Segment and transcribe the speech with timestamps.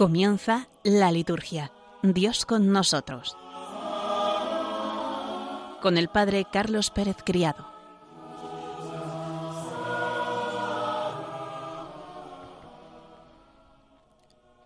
[0.00, 1.72] Comienza la liturgia.
[2.02, 3.36] Dios con nosotros.
[5.82, 7.66] Con el Padre Carlos Pérez Criado.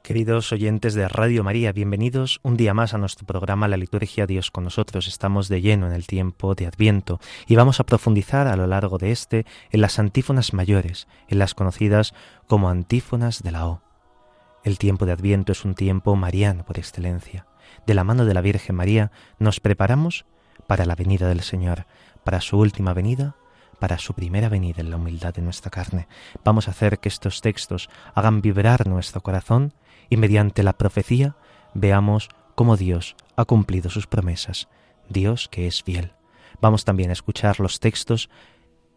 [0.05, 4.53] Queridos oyentes de Radio María, bienvenidos un día más a nuestro programa La Liturgia Dios
[4.53, 5.09] con nosotros.
[5.09, 8.99] Estamos de lleno en el tiempo de Adviento y vamos a profundizar a lo largo
[8.99, 12.15] de este en las antífonas mayores, en las conocidas
[12.47, 13.84] como antífonas de la O.
[14.65, 17.47] El tiempo de Adviento es un tiempo mariano por excelencia.
[17.87, 20.25] De la mano de la Virgen María nos preparamos
[20.67, 21.87] para la venida del Señor,
[22.25, 23.37] para su última venida
[23.85, 26.09] para su primera venida en la humildad de nuestra carne.
[26.43, 29.75] Vamos a hacer que estos textos hagan vibrar nuestro corazón
[30.09, 31.37] y mediante la profecía
[31.75, 34.69] veamos cómo Dios ha cumplido sus promesas,
[35.09, 36.13] Dios que es fiel.
[36.61, 38.31] Vamos también a escuchar los textos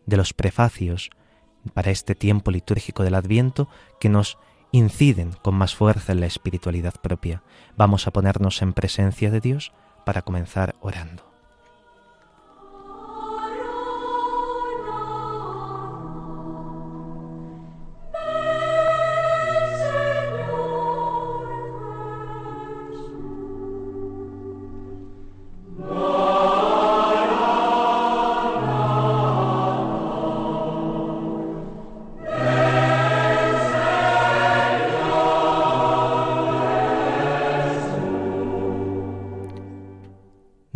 [0.06, 1.10] de los prefacios
[1.73, 3.68] para este tiempo litúrgico del Adviento
[4.00, 4.38] que nos
[4.72, 7.44] inciden con más fuerza en la espiritualidad propia.
[7.76, 9.72] Vamos a ponernos en presencia de Dios
[10.06, 11.27] para comenzar orando.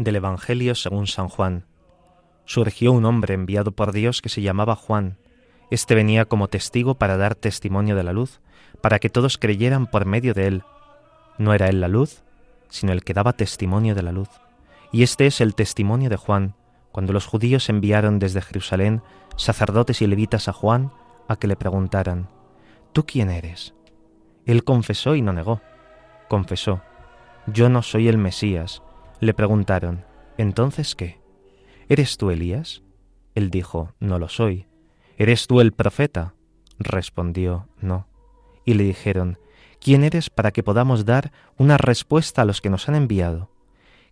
[0.04, 1.66] Del Evangelio según San Juan.
[2.46, 5.18] Surgió un hombre enviado por Dios que se llamaba Juan.
[5.70, 8.42] Este venía como testigo para dar testimonio de la luz,
[8.82, 10.64] para que todos creyeran por medio de él.
[11.38, 12.24] No era él la luz,
[12.70, 14.30] sino el que daba testimonio de la luz.
[14.92, 16.56] Y este es el testimonio de Juan,
[16.92, 19.02] cuando los judíos enviaron desde Jerusalén
[19.38, 20.92] sacerdotes y levitas a Juan
[21.28, 22.28] a que le preguntaran,
[22.92, 23.74] ¿Tú quién eres?
[24.46, 25.62] Él confesó y no negó.
[26.28, 26.82] Confesó,
[27.48, 28.82] Yo no soy el Mesías,
[29.22, 30.04] le preguntaron,
[30.38, 31.22] ¿entonces qué?
[31.88, 32.82] ¿Eres tú Elías?
[33.36, 34.66] Él dijo, no lo soy.
[35.18, 36.34] ¿Eres tú el profeta?
[36.80, 38.08] Respondió, no.
[38.66, 39.38] Y le dijeron,
[39.80, 43.52] ¿quién eres para que podamos dar una respuesta a los que nos han enviado?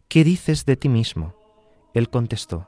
[0.07, 1.33] ¿Qué dices de ti mismo?
[1.95, 2.67] Él contestó,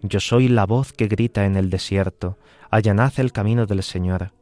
[0.00, 2.38] Yo soy la voz que grita en el desierto,
[2.70, 4.32] allanad el camino del Señor,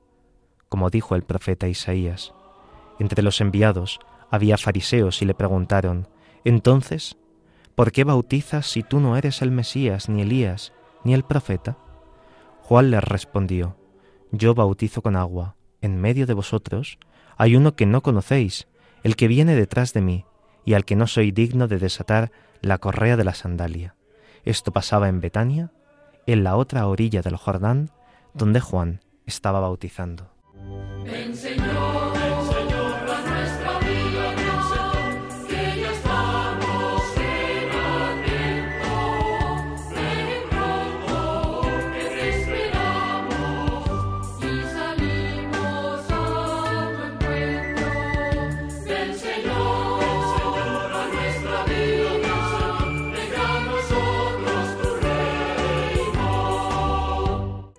[0.69, 2.33] como dijo el profeta Isaías.
[3.01, 3.99] Entre los enviados
[4.31, 6.07] había fariseos y le preguntaron,
[6.45, 7.17] Entonces,
[7.81, 11.79] ¿Por qué bautizas si tú no eres el Mesías, ni Elías, ni el profeta?
[12.61, 13.79] Juan les respondió,
[14.33, 16.99] Yo bautizo con agua, en medio de vosotros
[17.39, 18.69] hay uno que no conocéis,
[19.03, 20.27] el que viene detrás de mí,
[20.67, 23.95] y al que no soy digno de desatar la correa de la sandalia.
[24.45, 25.73] Esto pasaba en Betania,
[26.27, 27.93] en la otra orilla del Jordán,
[28.35, 30.29] donde Juan estaba bautizando.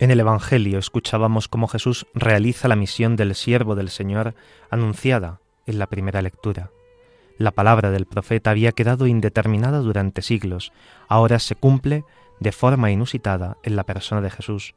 [0.01, 4.33] En el Evangelio escuchábamos cómo Jesús realiza la misión del siervo del Señor
[4.71, 6.71] anunciada en la primera lectura.
[7.37, 10.73] La palabra del profeta había quedado indeterminada durante siglos,
[11.07, 12.03] ahora se cumple
[12.39, 14.73] de forma inusitada en la persona de Jesús.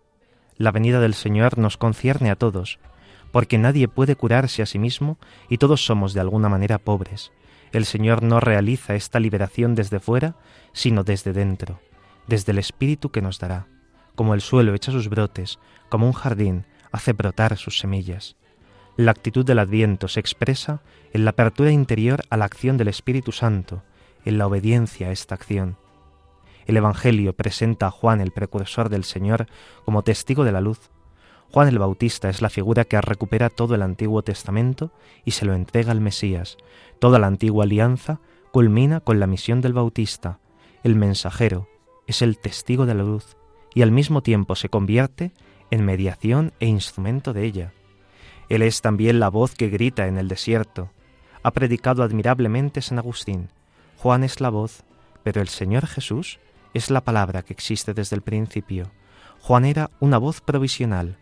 [0.59, 2.79] La venida del Señor nos concierne a todos,
[3.33, 5.17] porque nadie puede curarse a sí mismo
[5.49, 7.33] y todos somos de alguna manera pobres.
[7.73, 10.37] El Señor no realiza esta liberación desde fuera,
[10.75, 11.81] sino desde dentro,
[12.27, 13.69] desde el Espíritu que nos dará
[14.15, 15.59] como el suelo echa sus brotes,
[15.89, 18.37] como un jardín hace brotar sus semillas.
[18.97, 20.83] La actitud del Adviento se expresa
[21.13, 23.83] en la apertura interior a la acción del Espíritu Santo,
[24.25, 25.77] en la obediencia a esta acción.
[26.67, 29.47] El Evangelio presenta a Juan, el precursor del Señor,
[29.85, 30.91] como testigo de la luz.
[31.51, 34.93] Juan el Bautista es la figura que recupera todo el Antiguo Testamento
[35.25, 36.57] y se lo entrega al Mesías.
[37.01, 38.21] Toda la antigua alianza
[38.53, 40.39] culmina con la misión del Bautista.
[40.85, 41.69] El mensajero
[42.07, 43.37] es el testigo de la luz
[43.75, 45.33] y al mismo tiempo se convierte
[45.71, 47.73] en mediación e instrumento de ella.
[48.49, 50.91] Él es también la voz que grita en el desierto.
[51.43, 53.49] Ha predicado admirablemente San Agustín.
[53.99, 54.85] Juan es la voz,
[55.23, 56.39] pero el Señor Jesús
[56.75, 58.91] es la palabra que existe desde el principio.
[59.41, 61.19] Juan era una voz provisional.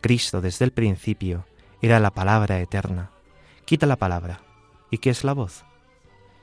[0.00, 1.46] Cristo desde el principio
[1.82, 3.10] era la palabra eterna.
[3.64, 4.40] Quita la palabra.
[4.90, 5.64] ¿Y qué es la voz?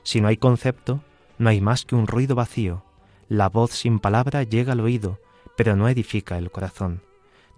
[0.02, 1.02] Si no hay concepto,
[1.38, 2.84] no hay más que un ruido vacío.
[3.28, 5.18] La voz sin palabra llega al oído,
[5.56, 7.02] pero no edifica el corazón.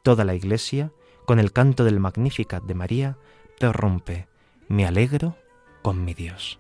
[0.03, 0.93] Toda la Iglesia,
[1.25, 3.19] con el canto del Magnificat de María,
[3.59, 4.29] prorrumpe,
[4.69, 5.37] me alegro
[5.83, 6.59] con mi Dios.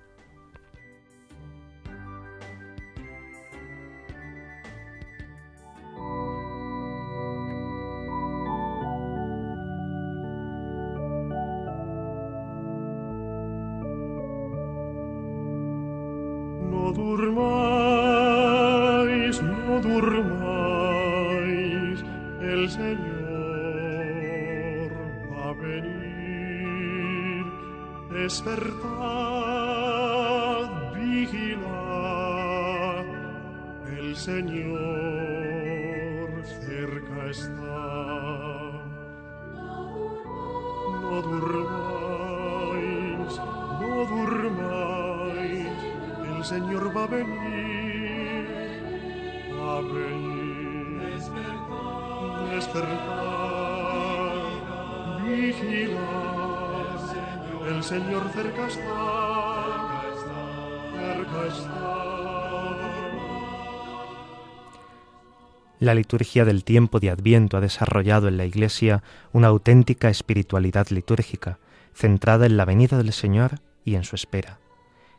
[65.97, 69.03] Liturgia del tiempo de Adviento ha desarrollado en la Iglesia
[69.33, 71.59] una auténtica espiritualidad litúrgica,
[71.93, 74.59] centrada en la venida del Señor y en su espera.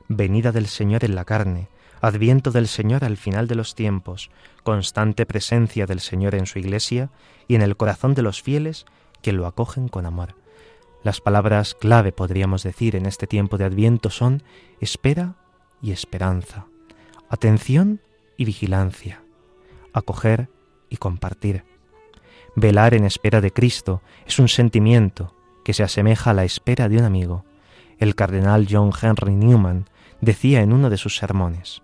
[0.08, 1.68] Venida del Señor en la carne,
[2.02, 4.30] adviento del Señor al final de los tiempos,
[4.64, 7.10] constante presencia del Señor en su Iglesia
[7.48, 8.86] y en el corazón de los fieles
[9.22, 10.36] que lo acogen con amor.
[11.04, 14.44] Las palabras clave, podríamos decir, en este tiempo de Adviento son
[14.80, 15.36] espera
[15.82, 16.68] y esperanza,
[17.30, 18.02] atención
[18.36, 19.24] y vigilancia,
[19.94, 20.50] acoger
[20.90, 21.64] y compartir.
[22.56, 26.98] Velar en espera de Cristo es un sentimiento que se asemeja a la espera de
[26.98, 27.46] un amigo.
[28.00, 29.90] El cardenal John Henry Newman
[30.22, 31.82] decía en uno de sus sermones,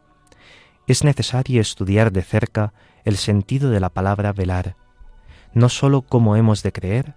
[0.88, 2.74] es necesario estudiar de cerca
[3.06, 4.76] el sentido de la palabra velar.
[5.54, 7.16] No sólo cómo hemos de creer,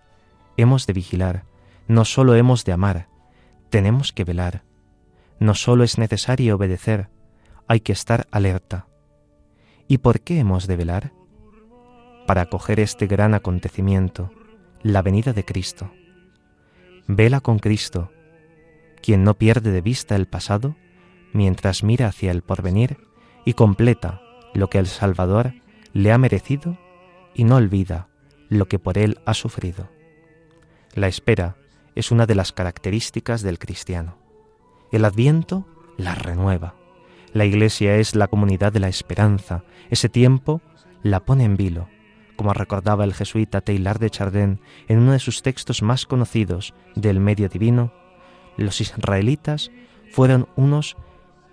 [0.56, 1.44] hemos de vigilar,
[1.88, 3.08] no sólo hemos de amar,
[3.70, 4.62] tenemos que velar.
[5.38, 7.10] No sólo es necesario obedecer,
[7.68, 8.86] hay que estar alerta.
[9.88, 11.12] ¿Y por qué hemos de velar?
[12.26, 14.30] Para acoger este gran acontecimiento,
[14.82, 15.90] la venida de Cristo.
[17.06, 18.10] Vela con Cristo,
[19.00, 20.76] quien no pierde de vista el pasado
[21.32, 22.98] mientras mira hacia el porvenir
[23.44, 24.20] y completa
[24.54, 25.54] lo que el Salvador
[25.92, 26.78] le ha merecido
[27.34, 28.08] y no olvida
[28.48, 29.88] lo que por él ha sufrido.
[30.94, 31.56] La espera
[31.94, 34.18] es una de las características del cristiano.
[34.92, 36.74] El adviento la renueva.
[37.32, 39.64] La iglesia es la comunidad de la esperanza.
[39.90, 40.62] Ese tiempo
[41.02, 41.88] la pone en vilo
[42.36, 47.20] como recordaba el jesuita Taylor de Chardin en uno de sus textos más conocidos del
[47.20, 47.92] medio divino,
[48.56, 49.70] los israelitas
[50.12, 50.96] fueron unos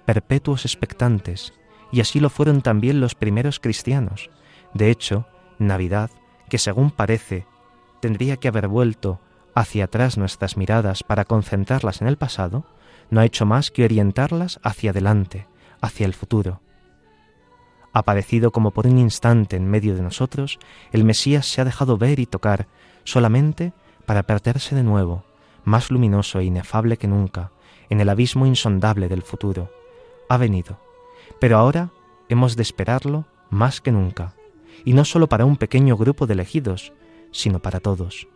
[0.05, 1.53] perpetuos expectantes,
[1.91, 4.29] y así lo fueron también los primeros cristianos.
[4.73, 5.27] De hecho,
[5.59, 6.09] Navidad,
[6.49, 7.45] que según parece
[8.01, 9.21] tendría que haber vuelto
[9.55, 12.65] hacia atrás nuestras miradas para concentrarlas en el pasado,
[13.09, 15.47] no ha hecho más que orientarlas hacia adelante,
[15.81, 16.61] hacia el futuro.
[17.93, 20.57] Aparecido como por un instante en medio de nosotros,
[20.91, 22.67] el Mesías se ha dejado ver y tocar
[23.03, 23.71] solamente
[24.07, 25.23] para perderse de nuevo,
[25.63, 27.51] más luminoso e inefable que nunca,
[27.89, 29.71] en el abismo insondable del futuro.
[30.27, 30.79] Ha venido,
[31.39, 31.91] pero ahora
[32.29, 34.33] hemos de esperarlo más que nunca,
[34.83, 36.93] y no solo para un pequeño grupo de elegidos,
[37.31, 38.27] sino para todos.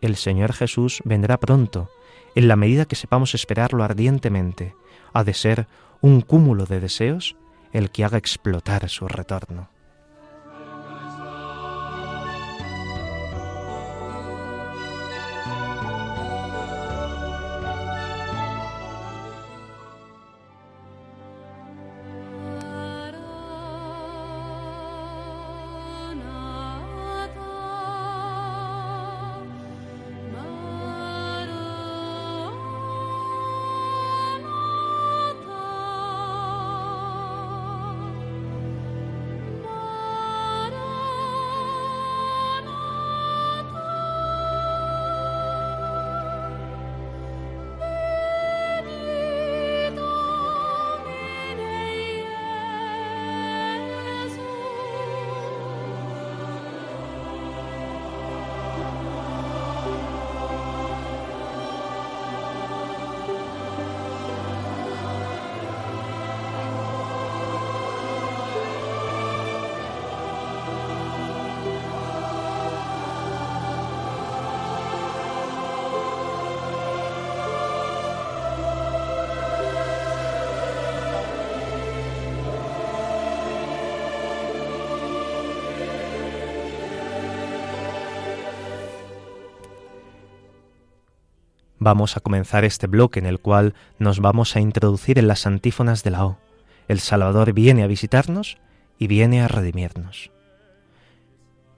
[0.00, 1.90] El Señor Jesús vendrá pronto,
[2.34, 4.74] en la medida que sepamos esperarlo ardientemente,
[5.12, 5.68] ha de ser
[6.00, 7.36] un cúmulo de deseos
[7.72, 9.68] el que haga explotar su retorno.
[91.90, 96.04] Vamos a comenzar este bloque en el cual nos vamos a introducir en las antífonas
[96.04, 96.38] de la O.
[96.86, 98.58] El Salvador viene a visitarnos
[98.96, 100.30] y viene a redimirnos.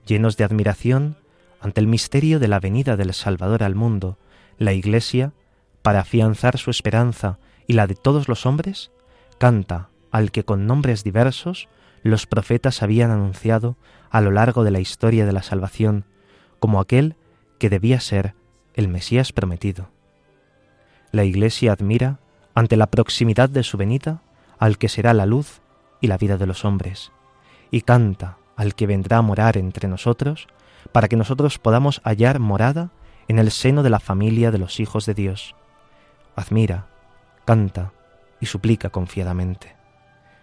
[0.05, 1.17] Llenos de admiración
[1.59, 4.19] ante el misterio de la venida del Salvador al mundo,
[4.59, 5.33] la Iglesia,
[5.81, 8.91] para afianzar su esperanza y la de todos los hombres,
[9.39, 11.69] canta al que con nombres diversos
[12.03, 13.77] los profetas habían anunciado
[14.11, 16.05] a lo largo de la historia de la salvación,
[16.59, 17.15] como aquel
[17.57, 18.35] que debía ser
[18.75, 19.89] el Mesías prometido.
[21.13, 22.17] La Iglesia admira,
[22.55, 24.23] ante la proximidad de su venida,
[24.57, 25.61] al que será la luz
[26.01, 27.11] y la vida de los hombres,
[27.69, 30.47] y canta al que vendrá a morar entre nosotros,
[30.91, 32.89] para que nosotros podamos hallar morada
[33.27, 35.55] en el seno de la familia de los hijos de Dios.
[36.35, 36.87] Admira,
[37.45, 37.93] canta
[38.41, 39.75] y suplica confiadamente.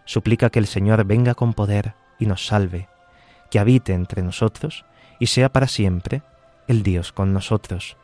[0.05, 2.89] Suplica que el Señor venga con poder y nos salve,
[3.51, 4.85] que habite entre nosotros
[5.19, 6.23] y sea para siempre
[6.69, 7.97] el Dios con nosotros.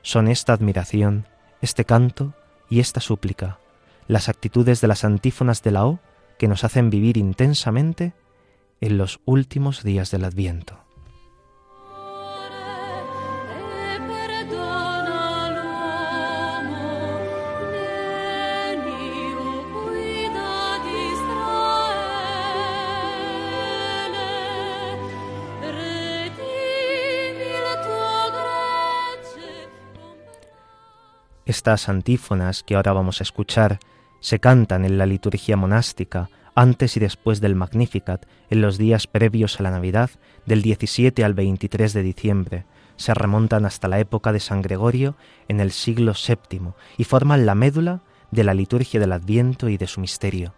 [0.00, 1.26] Son esta admiración,
[1.60, 2.34] este canto
[2.68, 3.58] y esta súplica,
[4.06, 6.00] las actitudes de las antífonas de la O
[6.38, 8.14] que nos hacen vivir intensamente
[8.80, 10.78] en los últimos días del Adviento.
[31.50, 33.80] Estas antífonas que ahora vamos a escuchar
[34.20, 39.58] se cantan en la liturgia monástica antes y después del Magnificat en los días previos
[39.58, 40.10] a la Navidad
[40.46, 42.66] del 17 al 23 de diciembre.
[42.94, 45.16] Se remontan hasta la época de San Gregorio
[45.48, 49.88] en el siglo VII y forman la médula de la liturgia del Adviento y de
[49.88, 50.54] su misterio.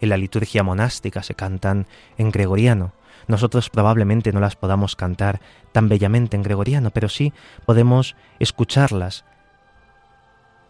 [0.00, 2.92] En la liturgia monástica se cantan en gregoriano.
[3.26, 5.40] Nosotros probablemente no las podamos cantar
[5.72, 7.32] tan bellamente en gregoriano, pero sí
[7.64, 9.24] podemos escucharlas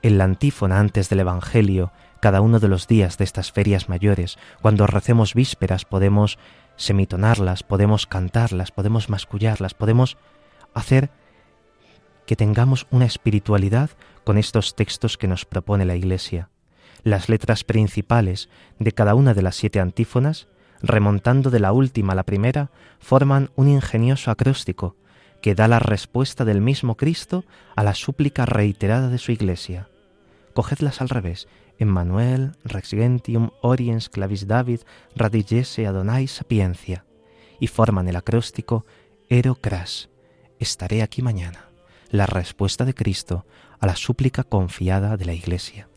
[0.07, 4.39] en la antífona antes del Evangelio, cada uno de los días de estas ferias mayores,
[4.63, 6.39] cuando recemos vísperas, podemos
[6.77, 10.17] semitonarlas, podemos cantarlas, podemos mascullarlas, podemos
[10.75, 11.11] hacer
[12.27, 13.91] que tengamos una espiritualidad
[14.25, 16.51] con estos textos que nos propone la Iglesia.
[17.03, 18.49] Las letras principales
[18.79, 20.49] de cada una de las siete antífonas,
[20.83, 22.71] remontando de la última a la primera,
[23.01, 24.97] forman un ingenioso acróstico
[25.41, 27.45] que da la respuesta del mismo Cristo
[27.77, 29.89] a la súplica reiterada de su Iglesia.
[30.57, 31.49] Cogedlas al revés.
[31.79, 34.81] Emmanuel, Rex Gentium, Oriens, Clavis David,
[35.15, 37.05] Radigese, Adonai, Sapiencia.
[37.61, 38.87] Y forman el acróstico
[39.29, 40.09] Ero Cras.
[40.59, 41.67] Estaré aquí mañana.
[42.11, 43.45] La respuesta de Cristo
[43.81, 45.89] a la súplica confiada de la Iglesia.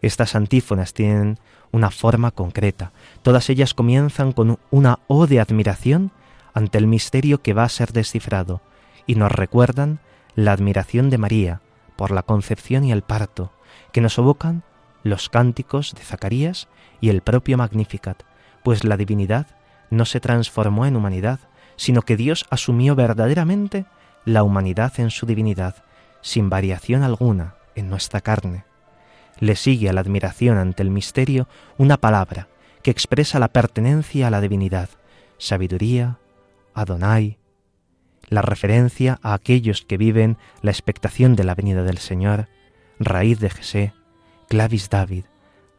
[0.00, 1.38] Estas antífonas tienen
[1.70, 2.92] una forma concreta.
[3.20, 6.12] Todas ellas comienzan con una O de admiración
[6.54, 8.62] ante el misterio que va a ser descifrado
[9.06, 10.00] y nos recuerdan
[10.34, 11.60] la admiración de María
[11.96, 13.52] por la concepción y el parto,
[13.92, 14.62] que nos evocan
[15.02, 16.68] los cánticos de Zacarías
[17.00, 18.22] y el propio Magnificat,
[18.62, 19.46] pues la divinidad
[19.90, 21.40] no se transformó en humanidad,
[21.76, 23.86] sino que Dios asumió verdaderamente
[24.24, 25.84] la humanidad en su divinidad,
[26.20, 28.64] sin variación alguna en nuestra carne.
[29.38, 32.48] Le sigue a la admiración ante el misterio una palabra
[32.82, 34.88] que expresa la pertenencia a la divinidad,
[35.38, 36.18] sabiduría,
[36.74, 37.38] Adonai,
[38.28, 42.48] la referencia a aquellos que viven la expectación de la venida del Señor,
[43.04, 43.92] raíz de Jesé,
[44.48, 45.24] clavis David,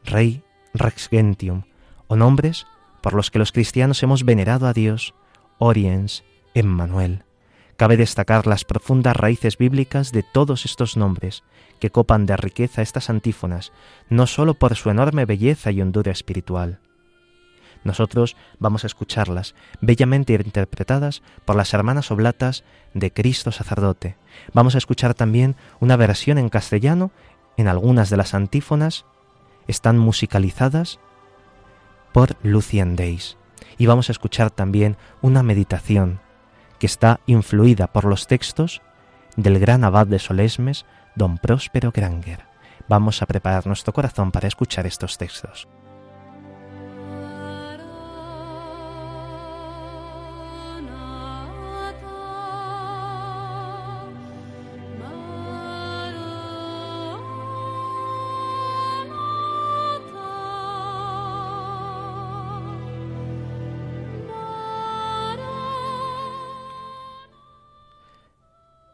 [0.03, 1.63] rey rex gentium,
[2.07, 2.65] o nombres
[3.01, 5.13] por los que los cristianos hemos venerado a Dios,
[5.57, 7.23] Oriens, Emmanuel.
[7.75, 11.43] Cabe destacar las profundas raíces bíblicas de todos estos nombres,
[11.79, 13.73] que copan de riqueza estas antífonas,
[14.09, 16.79] no sólo por su enorme belleza y hondura espiritual,
[17.83, 22.63] nosotros vamos a escucharlas, bellamente interpretadas por las hermanas oblatas
[22.93, 24.15] de Cristo sacerdote.
[24.53, 27.11] Vamos a escuchar también una versión en castellano
[27.57, 29.05] en algunas de las antífonas,
[29.67, 30.99] están musicalizadas
[32.11, 33.37] por Lucian Days.
[33.77, 36.19] Y vamos a escuchar también una meditación
[36.79, 38.81] que está influida por los textos
[39.35, 40.85] del gran abad de Solesmes,
[41.15, 42.45] don Próspero Granger.
[42.87, 45.67] Vamos a preparar nuestro corazón para escuchar estos textos.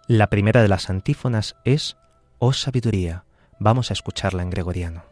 [0.09, 1.95] La primera de las antífonas es
[2.39, 3.25] Oh sabiduría.
[3.59, 5.03] Vamos a escucharla en gregoriano.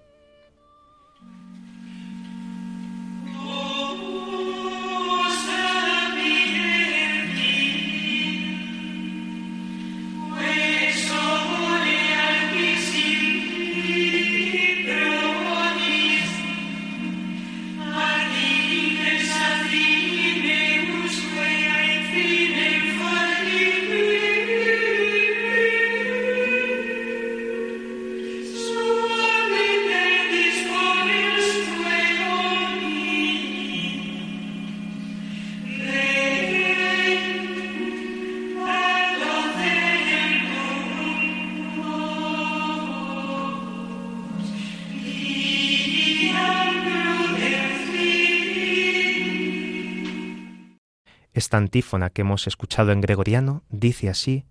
[51.47, 54.43] Esta antífona que hemos escuchado en gregoriano dice así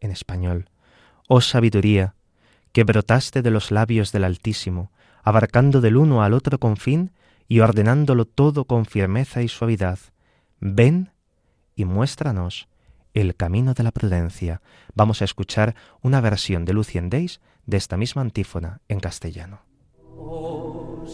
[0.00, 0.68] en español.
[1.28, 2.16] Oh sabiduría,
[2.72, 4.90] que brotaste de los labios del Altísimo,
[5.22, 7.12] abarcando del uno al otro confín
[7.46, 10.00] y ordenándolo todo con firmeza y suavidad,
[10.58, 11.12] ven
[11.76, 12.66] y muéstranos
[13.14, 14.60] el camino de la prudencia.
[14.92, 19.60] Vamos a escuchar una versión de Lucien Days de esta misma antífona en castellano.
[20.16, 21.06] Oh,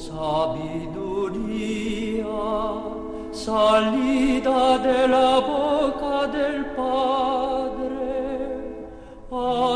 [3.37, 8.09] salida de la boca del Padre,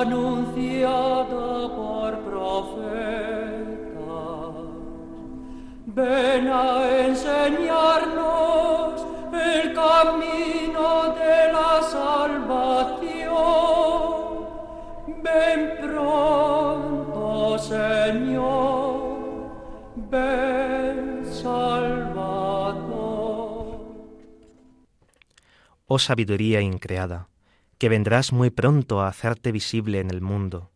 [0.01, 3.51] anunciada por profeta.
[5.87, 8.95] Ven a enseñarnos
[9.35, 13.41] el camino de la salvación.
[15.23, 18.91] Ven pronto, Señor.
[20.11, 20.50] Ven,
[25.93, 27.29] oh sabiduría increada,
[27.77, 30.71] que vendrás muy pronto a hacerte visible en el mundo,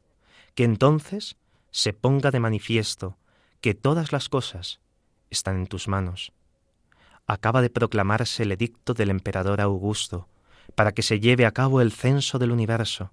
[0.56, 1.36] que entonces
[1.70, 3.16] se ponga de manifiesto
[3.60, 4.80] que todas las cosas
[5.30, 6.32] están en tus manos.
[7.28, 10.26] Acaba de proclamarse el edicto del emperador Augusto,
[10.74, 13.12] para que se lleve a cabo el censo del universo.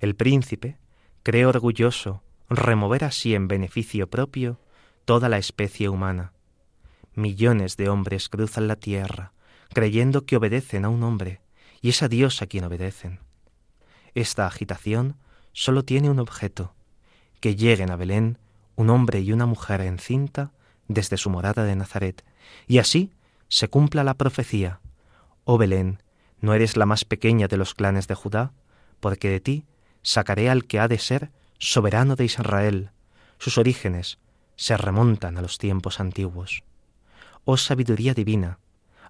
[0.00, 0.76] El príncipe
[1.22, 4.60] cree orgulloso remover así en beneficio propio
[5.06, 6.34] toda la especie humana.
[7.14, 9.32] Millones de hombres cruzan la tierra,
[9.72, 11.40] creyendo que obedecen a un hombre,
[11.80, 13.20] y es a Dios a quien obedecen.
[14.14, 15.16] Esta agitación
[15.52, 16.74] solo tiene un objeto,
[17.40, 18.38] que lleguen a Belén
[18.76, 20.52] un hombre y una mujer encinta
[20.88, 22.24] desde su morada de Nazaret,
[22.66, 23.12] y así
[23.48, 24.80] se cumpla la profecía.
[25.44, 26.02] Oh Belén,
[26.40, 28.52] no eres la más pequeña de los clanes de Judá,
[29.00, 29.64] porque de ti
[30.02, 32.90] sacaré al que ha de ser soberano de Israel.
[33.38, 34.18] Sus orígenes
[34.56, 36.62] se remontan a los tiempos antiguos.
[37.44, 38.58] Oh sabiduría divina,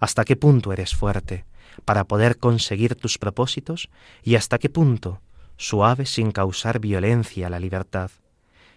[0.02, 1.44] hasta qué punto eres fuerte
[1.84, 3.88] para poder conseguir tus propósitos
[4.24, 5.22] y hasta qué punto
[5.56, 8.10] suave sin causar violencia a la libertad.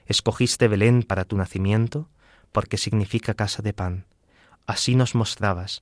[0.05, 2.09] Escogiste Belén para tu nacimiento
[2.51, 4.05] porque significa casa de pan.
[4.67, 5.81] Así nos mostrabas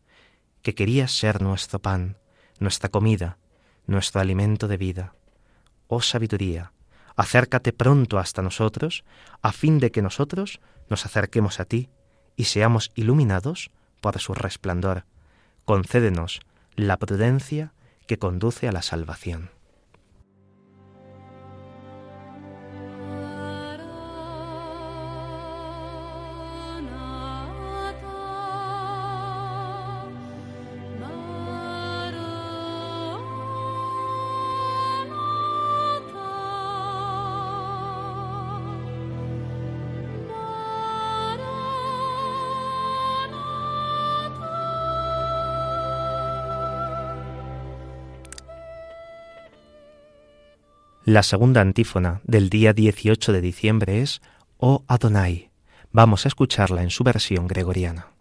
[0.62, 2.17] que querías ser nuestro pan,
[2.60, 3.38] nuestra comida,
[3.86, 5.13] nuestro alimento de vida.
[5.88, 6.71] Oh sabiduría,
[7.17, 9.03] acércate pronto hasta nosotros,
[9.41, 11.89] a fin de que nosotros nos acerquemos a ti
[12.38, 15.03] y seamos iluminados por su resplandor
[15.65, 16.41] concédenos
[16.76, 17.73] la prudencia
[18.08, 19.49] que conduce a la salvación.
[51.13, 54.19] La segunda antífona del día 18 de diciembre es
[54.58, 55.52] Oh Adonai.
[55.91, 58.12] Vamos a escucharla en su versión gregoriana.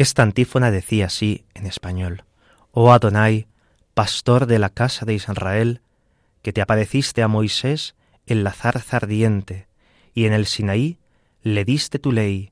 [0.00, 2.24] Esta antífona decía así en español,
[2.72, 3.48] Oh Adonai,
[3.92, 5.82] pastor de la casa de Israel,
[6.40, 9.68] que te apareciste a Moisés en la zarza ardiente,
[10.14, 10.96] y en el Sinaí
[11.42, 12.50] le diste tu ley,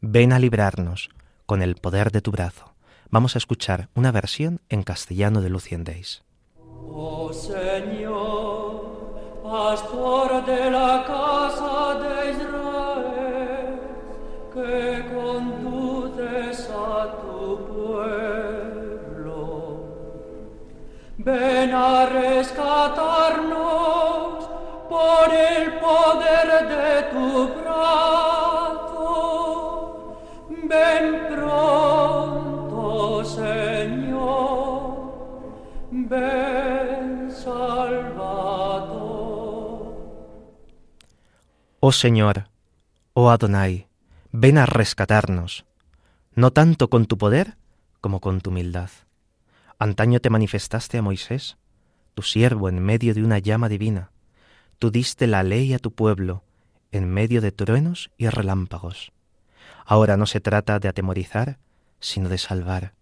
[0.00, 1.08] ven a librarnos
[1.44, 2.76] con el poder de tu brazo.
[3.10, 6.22] Vamos a escuchar una versión en castellano de Lucien Days.
[6.56, 8.62] Oh Señor,
[9.42, 11.75] pastor de la casa
[21.26, 23.58] Ven a rescatarnos
[24.88, 29.02] por el poder de tu brazo.
[30.48, 34.84] Ven pronto, Señor.
[35.90, 38.86] Ven, Salvador.
[41.80, 42.44] Oh Señor,
[43.14, 43.88] oh Adonai,
[44.30, 45.64] ven a rescatarnos,
[46.36, 47.56] no tanto con tu poder
[48.00, 48.90] como con tu humildad.
[49.78, 51.58] Antaño te manifestaste a Moisés,
[52.14, 54.10] tu siervo, en medio de una llama divina.
[54.78, 56.44] Tú diste la ley a tu pueblo,
[56.92, 59.12] en medio de truenos y relámpagos.
[59.84, 61.58] Ahora no se trata de atemorizar,
[62.00, 62.94] sino de salvar.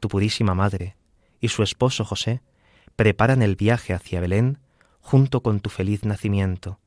[0.00, 0.96] Tu purísima madre
[1.40, 2.42] y su esposo José
[2.96, 4.58] preparan el viaje hacia Belén
[5.00, 6.80] junto con tu feliz nacimiento,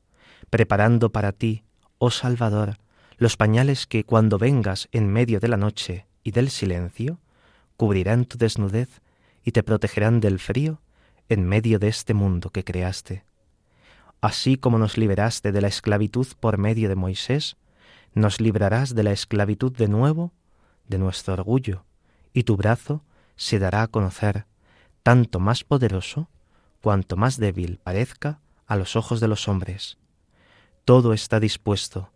[0.50, 1.64] preparando para ti,
[1.96, 2.76] oh Salvador,
[3.16, 7.20] los pañales que cuando vengas en medio de la noche y del silencio,
[7.82, 9.02] cubrirán tu desnudez
[9.42, 10.80] y te protegerán del frío
[11.28, 13.24] en medio de este mundo que creaste.
[14.20, 17.56] Así como nos liberaste de la esclavitud por medio de Moisés,
[18.14, 20.32] nos librarás de la esclavitud de nuevo
[20.86, 21.84] de nuestro orgullo,
[22.32, 23.02] y tu brazo
[23.34, 24.46] se dará a conocer,
[25.02, 26.30] tanto más poderoso
[26.82, 29.98] cuanto más débil parezca a los ojos de los hombres.
[30.84, 32.12] Todo está dispuesto.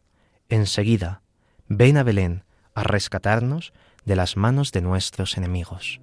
[0.48, 1.22] Enseguida,
[1.66, 3.72] ven a Belén a rescatarnos
[4.06, 6.00] de las manos de nuestros enemigos.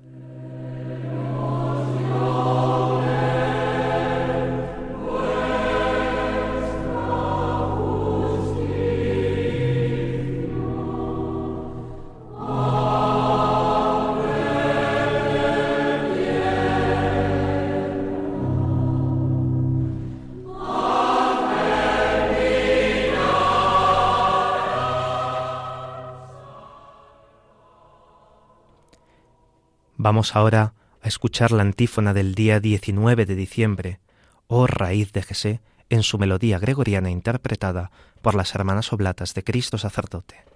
[30.31, 33.99] Ahora a escuchar la antífona del día 19 de diciembre,
[34.47, 39.77] Oh raíz de Jesé, en su melodía gregoriana interpretada por las hermanas oblatas de Cristo
[39.77, 40.52] sacerdote.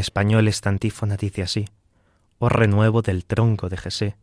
[0.00, 1.66] Español esta antífona dice así,
[2.38, 4.16] Oh renuevo del tronco de Jesé,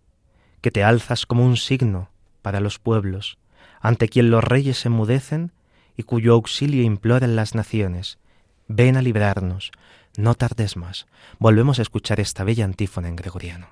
[0.62, 2.10] que te alzas como un signo
[2.42, 3.38] para los pueblos,
[3.80, 5.52] ante quien los reyes enmudecen
[5.96, 8.18] y cuyo auxilio imploran las naciones.
[8.68, 9.72] Ven a librarnos,
[10.18, 11.08] no tardes más.
[11.40, 13.68] Volvemos a escuchar esta bella antífona en gregoriano.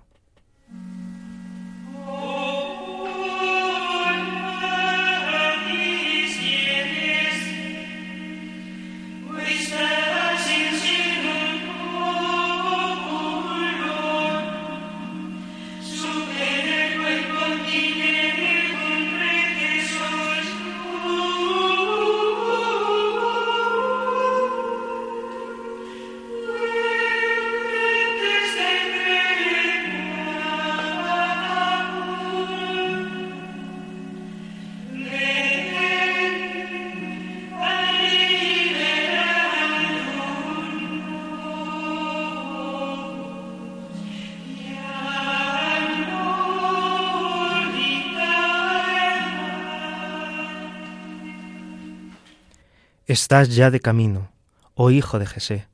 [53.15, 54.33] Estás ya de camino,
[54.73, 55.69] oh Hijo de Jesé,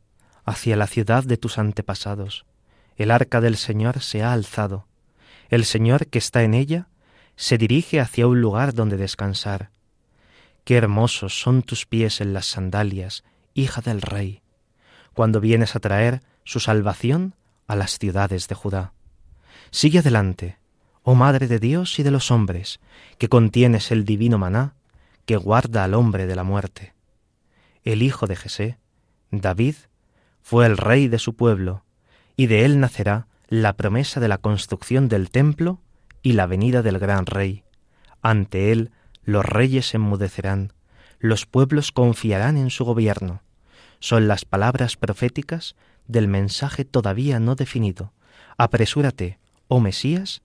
[0.45, 2.45] hacia la ciudad de tus antepasados.
[2.97, 4.85] El arca del Señor se ha alzado.
[5.49, 6.87] El Señor que está en ella
[7.35, 9.71] se dirige hacia un lugar donde descansar.
[10.65, 13.23] Qué hermosos son tus pies en las sandalias,
[13.55, 14.43] hija del Rey,
[15.15, 17.33] cuando vienes a traer su salvación
[17.65, 18.93] a las ciudades de Judá.
[19.71, 20.59] Sigue adelante,
[21.01, 22.79] oh Madre de Dios y de los hombres,
[23.17, 24.75] que contienes el divino maná
[25.25, 26.93] que guarda al hombre de la muerte
[27.83, 28.77] el hijo de Jesé,
[29.31, 29.75] David,
[30.41, 31.83] fue el rey de su pueblo,
[32.35, 35.79] y de él nacerá la promesa de la construcción del templo
[36.21, 37.63] y la venida del gran rey.
[38.21, 38.91] Ante él
[39.23, 40.73] los reyes enmudecerán,
[41.19, 43.41] los pueblos confiarán en su gobierno.
[43.99, 45.75] Son las palabras proféticas
[46.07, 48.13] del mensaje todavía no definido.
[48.57, 50.41] Apresúrate, oh Mesías,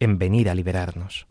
[0.00, 1.26] en venir a liberarnos.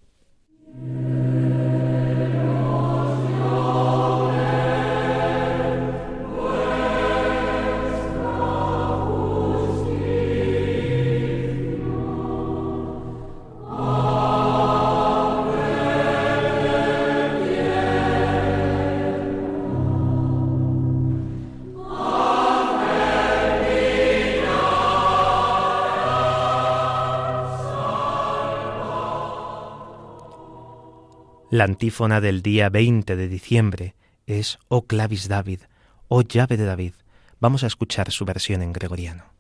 [31.57, 33.95] La antífona del día 20 de diciembre
[34.27, 35.61] es O clavis David,
[36.07, 36.93] O llave de David.
[37.39, 39.37] Vamos a escuchar su versión en gregoriano.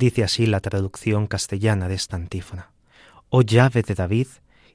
[0.00, 2.70] Dice así la traducción castellana de esta antífona.
[3.28, 4.28] Oh llave de David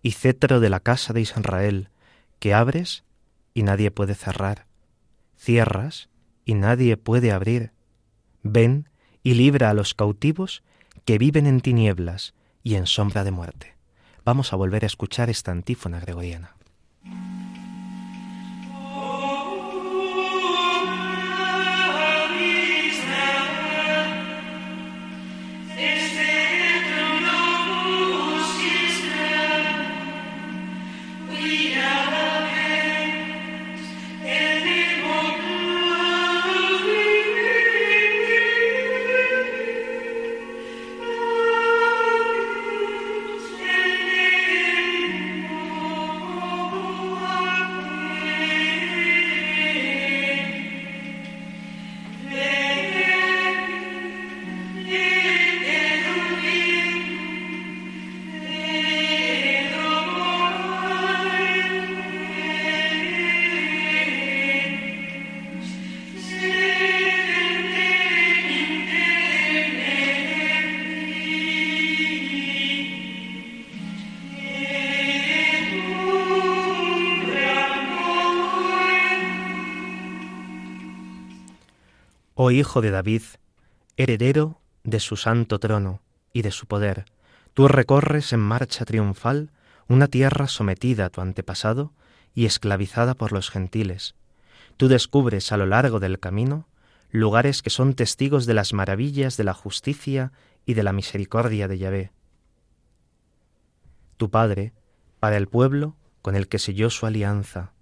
[0.03, 1.89] y cetro de la casa de Israel,
[2.37, 3.05] que abres
[3.55, 4.67] y nadie puede cerrar,
[5.35, 6.09] cierras
[6.45, 7.71] y nadie puede abrir.
[8.43, 8.87] Ven
[9.23, 10.61] y libra a los cautivos
[11.05, 13.77] que viven en tinieblas y en sombra de muerte.
[14.25, 16.55] Vamos a volver a escuchar esta antífona gregoriana.
[82.47, 83.23] Oh Hijo de David,
[83.97, 87.05] heredero de su santo trono y de su poder,
[87.55, 89.49] tú recorres en marcha triunfal
[89.87, 91.91] una tierra sometida a tu antepasado
[92.35, 94.13] y esclavizada por los gentiles.
[94.77, 96.67] Tú descubres a lo largo del camino
[97.09, 100.31] lugares que son testigos de las maravillas de la justicia
[100.67, 102.11] y de la misericordia de Yahvé.
[104.17, 104.71] Tu Padre,
[105.19, 107.73] para el pueblo con el que selló su alianza.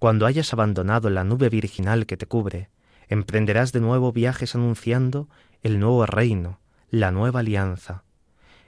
[0.00, 2.68] Cuando hayas abandonado la nube virginal que te cubre,
[3.10, 5.28] emprenderás de nuevo viajes anunciando
[5.62, 8.04] el nuevo reino, la nueva alianza.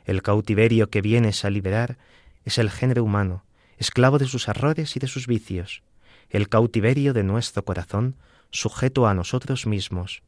[0.05, 1.97] El cautiverio que vienes a liberar
[2.45, 3.45] es el género humano,
[3.79, 5.83] esclavo de sus errores y de sus vicios,
[6.29, 8.17] el cautiverio de nuestro corazón,
[8.51, 10.23] sujeto a nosotros mismos.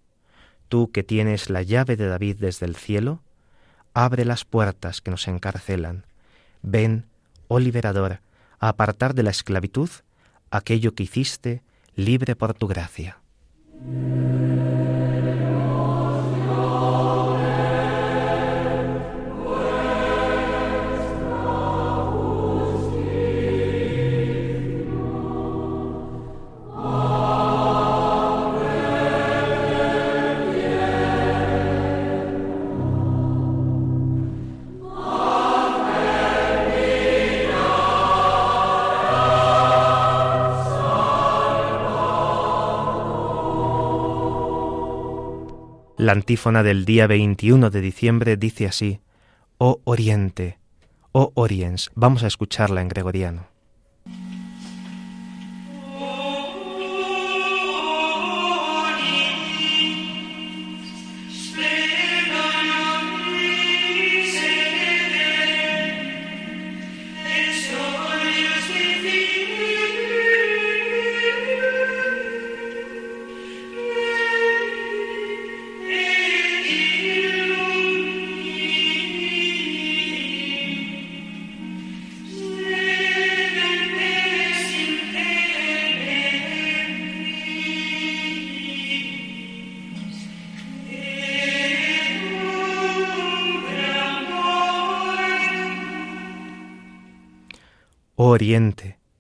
[0.69, 3.21] Tú que tienes la llave de David desde el cielo,
[3.95, 6.07] abre las puertas que nos encarcelan.
[6.63, 7.07] Ven,
[7.49, 8.21] oh liberador,
[8.61, 9.91] a apartar de la esclavitud
[10.53, 11.63] aquello que hiciste
[11.97, 13.24] libre por tu gracia.
[13.87, 14.54] Thank.
[46.05, 49.01] La antífona del día 21 de diciembre dice así,
[49.57, 50.59] Oh Oriente,
[51.13, 53.54] oh Oriens, vamos a escucharla en gregoriano.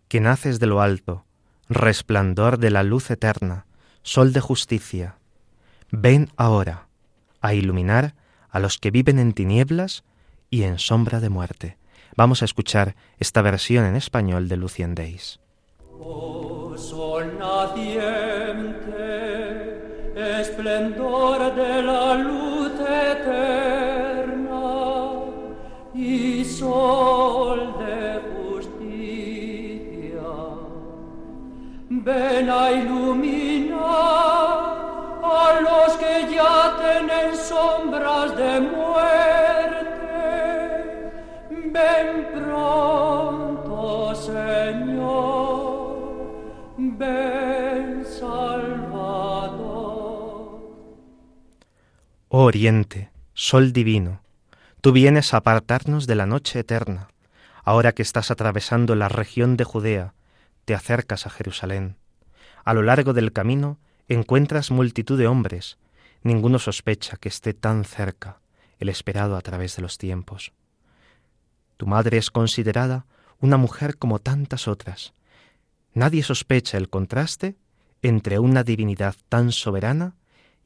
[0.08, 1.24] Que naces de lo alto,
[1.70, 3.64] resplandor de la luz eterna,
[4.02, 5.16] sol de justicia,
[5.90, 6.88] ven ahora
[7.40, 8.14] a iluminar
[8.50, 10.04] a los que viven en tinieblas
[10.50, 11.78] y en sombra de muerte.
[12.16, 15.40] Vamos a escuchar esta versión en español de Lucien Days.
[15.98, 18.82] Oh sol naciente,
[20.40, 24.44] esplendor de la luz eterna
[25.94, 27.83] y sol de
[32.04, 33.80] ven a iluminar
[35.22, 39.94] a los que ya tienen sombras de muerte.
[41.50, 45.16] Ven pronto, Señor,
[46.76, 49.64] ven Salvador.
[52.28, 54.20] Oh Oriente, Sol divino,
[54.82, 57.08] tú vienes a apartarnos de la noche eterna.
[57.64, 60.12] Ahora que estás atravesando la región de Judea,
[60.64, 61.96] te acercas a Jerusalén.
[62.64, 65.78] A lo largo del camino encuentras multitud de hombres.
[66.22, 68.40] Ninguno sospecha que esté tan cerca
[68.78, 70.52] el esperado a través de los tiempos.
[71.76, 73.06] Tu madre es considerada
[73.40, 75.12] una mujer como tantas otras.
[75.92, 77.56] Nadie sospecha el contraste
[78.02, 80.14] entre una divinidad tan soberana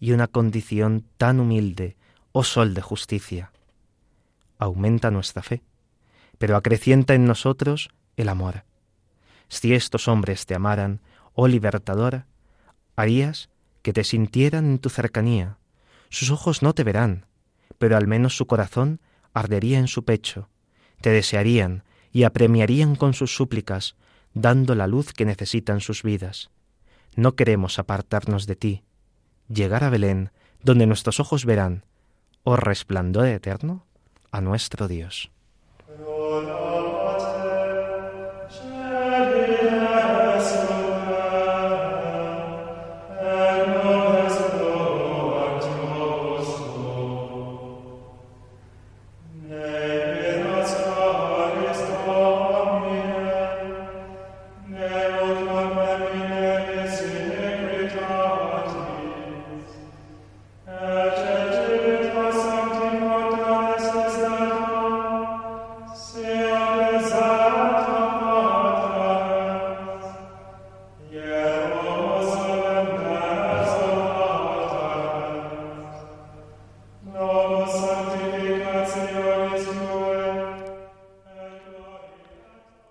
[0.01, 1.97] y una condición tan humilde,
[2.33, 3.53] oh sol de justicia.
[4.59, 5.63] Aumenta nuestra fe,
[6.39, 8.65] pero acrecienta en nosotros el amor.
[9.49, 11.01] Si estos hombres te amaran,
[11.35, 12.27] oh libertadora,
[12.97, 13.49] harías
[13.83, 15.59] que te sintieran en tu cercanía.
[16.11, 17.27] Sus ojos no te verán,
[17.79, 19.01] pero al menos su corazón
[19.33, 20.49] ardería en su pecho,
[21.01, 23.97] te desearían y apremiarían con sus súplicas,
[24.35, 26.51] dando la luz que necesitan sus vidas.
[27.15, 28.83] No queremos apartarnos de ti,
[29.49, 30.31] llegar a Belén,
[30.63, 31.85] donde nuestros ojos verán,
[32.45, 33.87] oh resplandor eterno,
[34.31, 35.31] a nuestro Dios.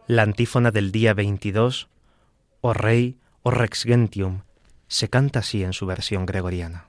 [0.09, 1.89] La antífona del día 22,
[2.61, 4.43] O Rey, O Rex Gentium,
[4.87, 6.87] se canta así en su versión gregoriana.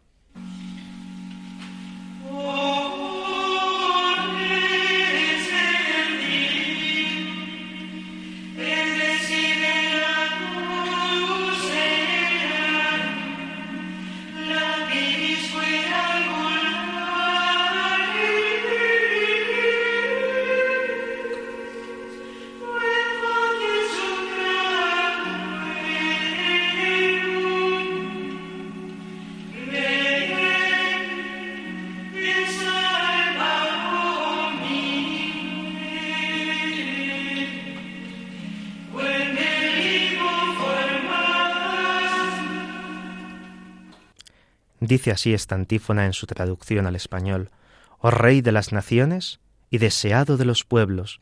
[44.89, 47.51] Dice así esta antífona en su traducción al español,
[47.99, 51.21] Oh Rey de las naciones y deseado de los pueblos,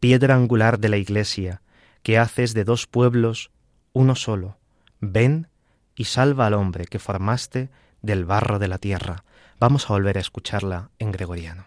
[0.00, 1.62] piedra angular de la Iglesia,
[2.02, 3.50] que haces de dos pueblos
[3.94, 4.58] uno solo,
[5.00, 5.48] ven
[5.94, 7.70] y salva al hombre que formaste
[8.02, 9.24] del barro de la tierra.
[9.58, 11.64] Vamos a volver a escucharla en gregoriano.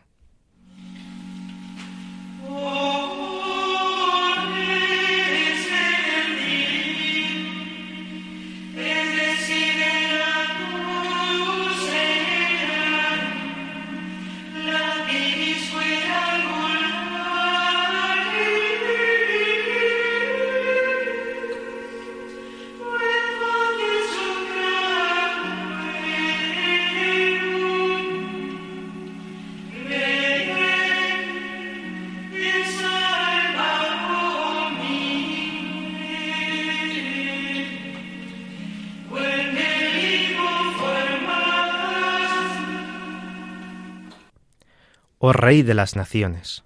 [45.32, 46.64] Oh Rey de las Naciones,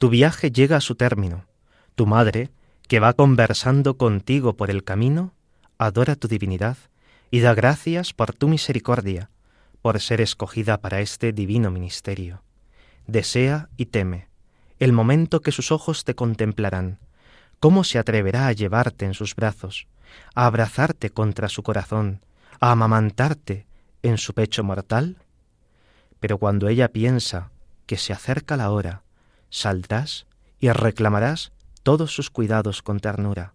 [0.00, 1.46] tu viaje llega a su término.
[1.94, 2.50] Tu madre,
[2.88, 5.34] que va conversando contigo por el camino,
[5.78, 6.76] adora tu divinidad
[7.30, 9.30] y da gracias por tu misericordia,
[9.82, 12.42] por ser escogida para este divino ministerio.
[13.06, 14.26] Desea y teme
[14.80, 16.98] el momento que sus ojos te contemplarán,
[17.60, 19.86] ¿Cómo se atreverá a llevarte en sus brazos,
[20.34, 22.20] a abrazarte contra su corazón,
[22.58, 23.68] a amamantarte
[24.02, 25.18] en su pecho mortal?
[26.18, 27.51] Pero cuando ella piensa
[27.92, 29.02] que se acerca la hora,
[29.50, 30.26] saldrás
[30.58, 33.52] y reclamarás todos sus cuidados con ternura,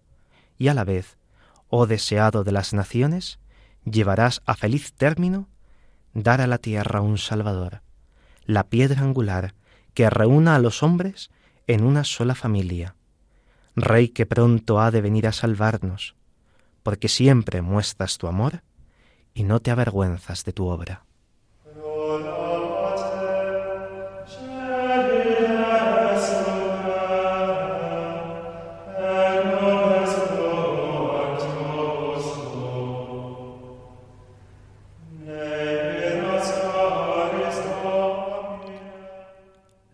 [0.59, 1.17] y a la vez,
[1.69, 3.39] oh deseado de las naciones,
[3.83, 5.49] llevarás a feliz término
[6.13, 7.81] dar a la tierra un Salvador,
[8.45, 9.55] la piedra angular
[9.95, 11.31] que reúna a los hombres
[11.65, 12.95] en una sola familia,
[13.75, 16.15] Rey que pronto ha de venir a salvarnos,
[16.83, 18.61] porque siempre muestras tu amor
[19.33, 21.06] y no te avergüenzas de tu obra.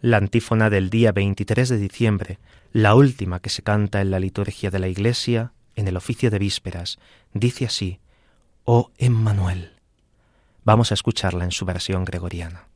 [0.03, 2.37] La antífona del día 23 de diciembre,
[2.73, 6.39] la última que se canta en la liturgia de la Iglesia, en el oficio de
[6.39, 6.99] vísperas,
[7.33, 8.01] dice así,
[8.65, 9.71] Oh Emmanuel.
[10.65, 12.67] Vamos a escucharla en su versión gregoriana.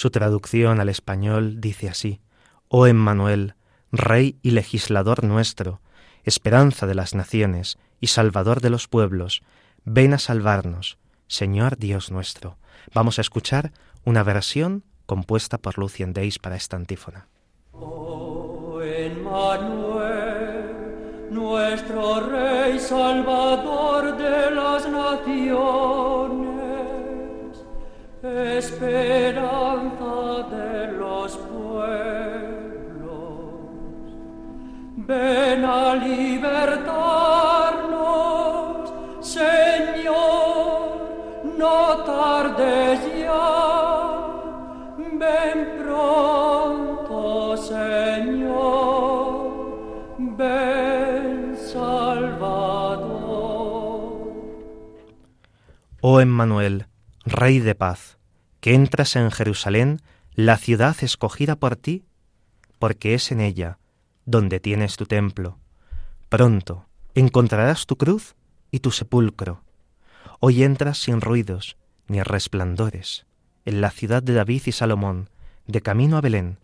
[0.00, 2.22] Su traducción al español dice así,
[2.68, 3.54] Oh Emmanuel,
[3.92, 5.82] Rey y legislador nuestro,
[6.24, 9.42] esperanza de las naciones y Salvador de los pueblos,
[9.84, 10.96] ven a salvarnos,
[11.26, 12.56] Señor Dios nuestro.
[12.94, 13.72] Vamos a escuchar
[14.02, 17.28] una versión compuesta por Lucien Deis para esta antífona.
[17.72, 18.80] Oh
[21.30, 26.19] nuestro Rey Salvador de las naciones
[28.22, 30.14] esperanza
[30.50, 31.60] de los pueblos.
[34.96, 36.84] Ven a libertarnos,
[39.20, 40.14] Señor,
[41.56, 44.16] no tardes ya.
[44.98, 48.98] Ven pronto, Señor,
[50.18, 53.20] ven Salvador.
[56.02, 56.86] Oh Emmanuel,
[57.24, 58.18] Rey de paz,
[58.60, 60.00] que entras en Jerusalén,
[60.34, 62.04] la ciudad escogida por ti,
[62.78, 63.78] porque es en ella
[64.24, 65.58] donde tienes tu templo.
[66.30, 68.36] Pronto encontrarás tu cruz
[68.70, 69.62] y tu sepulcro.
[70.38, 73.26] Hoy entras sin ruidos ni resplandores,
[73.66, 75.28] en la ciudad de David y Salomón,
[75.66, 76.58] de camino a Belén.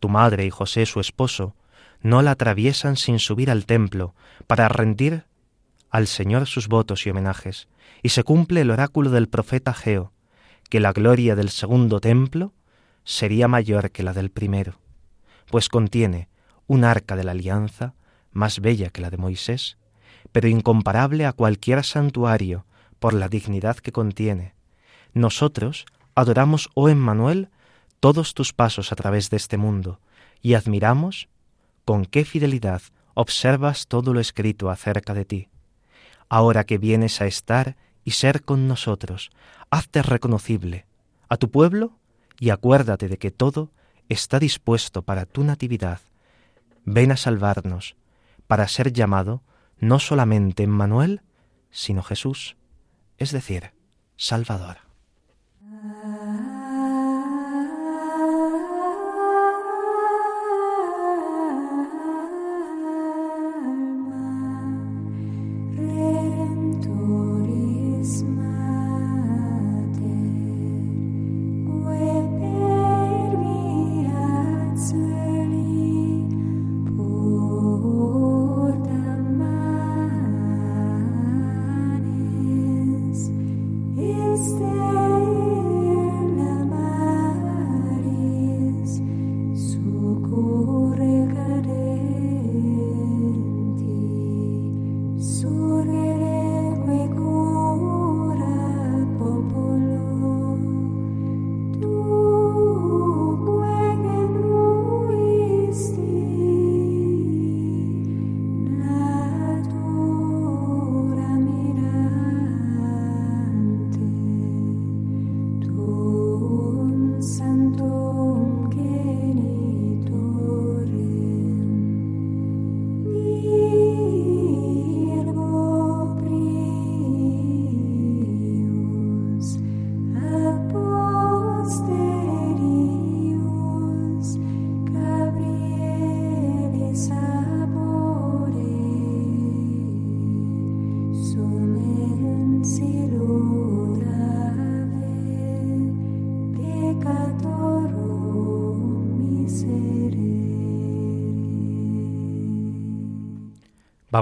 [0.00, 1.54] Tu madre y José, su esposo,
[2.00, 4.14] no la atraviesan sin subir al templo
[4.46, 5.24] para rendir
[5.94, 7.68] al Señor sus votos y homenajes,
[8.02, 10.12] y se cumple el oráculo del profeta Geo,
[10.68, 12.52] que la gloria del segundo templo
[13.04, 14.80] sería mayor que la del primero,
[15.52, 16.28] pues contiene
[16.66, 17.94] un arca de la alianza
[18.32, 19.78] más bella que la de Moisés,
[20.32, 22.66] pero incomparable a cualquier santuario
[22.98, 24.56] por la dignidad que contiene.
[25.12, 25.86] Nosotros
[26.16, 27.50] adoramos, oh Emmanuel,
[28.00, 30.00] todos tus pasos a través de este mundo,
[30.42, 31.28] y admiramos
[31.84, 32.82] con qué fidelidad
[33.14, 35.48] observas todo lo escrito acerca de ti
[36.28, 39.30] ahora que vienes a estar y ser con nosotros,
[39.70, 40.86] hazte reconocible
[41.28, 41.98] a tu pueblo
[42.38, 43.70] y acuérdate de que todo
[44.08, 46.00] está dispuesto para tu natividad.
[46.84, 47.96] Ven a salvarnos,
[48.46, 49.42] para ser llamado
[49.78, 51.22] no solamente Emmanuel,
[51.70, 52.56] sino Jesús,
[53.18, 53.72] es decir,
[54.16, 54.78] Salvador.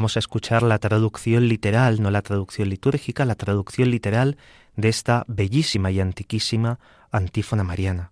[0.03, 4.37] Vamos a escuchar la traducción literal, no la traducción litúrgica, la traducción literal
[4.75, 6.81] de esta bellísima y antiquísima
[7.13, 8.11] antífona mariana.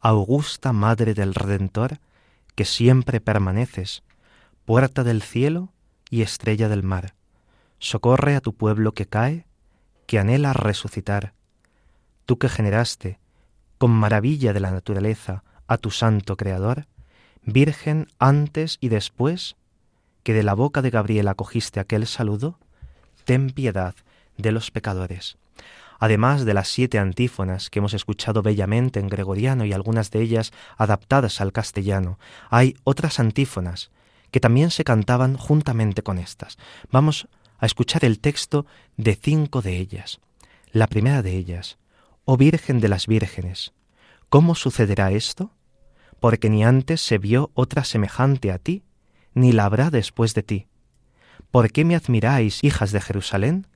[0.00, 2.00] Augusta Madre del Redentor,
[2.56, 4.02] que siempre permaneces,
[4.64, 5.72] puerta del cielo
[6.10, 7.14] y estrella del mar,
[7.78, 9.46] socorre a tu pueblo que cae,
[10.08, 11.34] que anhela resucitar.
[12.26, 13.20] Tú que generaste,
[13.78, 16.88] con maravilla de la naturaleza, a tu santo Creador,
[17.44, 19.56] Virgen antes y después
[20.22, 22.58] que de la boca de Gabriel acogiste aquel saludo,
[23.24, 23.94] ten piedad
[24.36, 25.36] de los pecadores.
[25.98, 30.52] Además de las siete antífonas que hemos escuchado bellamente en gregoriano y algunas de ellas
[30.78, 32.18] adaptadas al castellano,
[32.48, 33.90] hay otras antífonas
[34.30, 36.56] que también se cantaban juntamente con estas.
[36.90, 38.64] Vamos a escuchar el texto
[38.96, 40.20] de cinco de ellas.
[40.72, 41.78] La primera de ellas,
[42.24, 43.72] Oh Virgen de las Vírgenes,
[44.30, 45.52] ¿cómo sucederá esto?
[46.18, 48.84] Porque ni antes se vio otra semejante a ti,
[49.34, 50.66] ni la habrá después de ti.
[51.50, 53.66] ¿Por qué me admiráis, hijas de Jerusalén?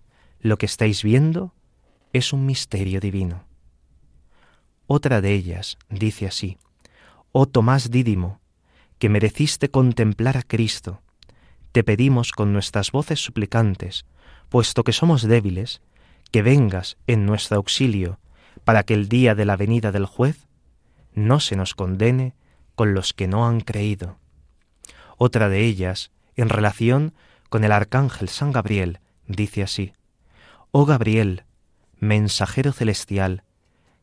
[0.41, 1.55] Lo que estáis viendo
[2.13, 3.45] es un misterio divino.
[4.87, 6.59] Otra de ellas dice así,
[7.33, 8.41] Oh Tomás Dídimo,
[8.99, 11.03] que mereciste contemplar a Cristo,
[11.73, 14.07] te pedimos con nuestras voces suplicantes,
[14.49, 15.83] puesto que somos débiles,
[16.31, 18.21] que vengas en nuestro auxilio,
[18.63, 20.47] para que el día de la venida del juez
[21.15, 22.35] no se nos condene
[22.77, 24.19] con los que no han creído.
[25.17, 27.15] Otra de ellas, en relación
[27.49, 29.93] con el arcángel San Gabriel, dice así,
[30.71, 31.45] Oh Gabriel,
[31.99, 33.45] mensajero celestial,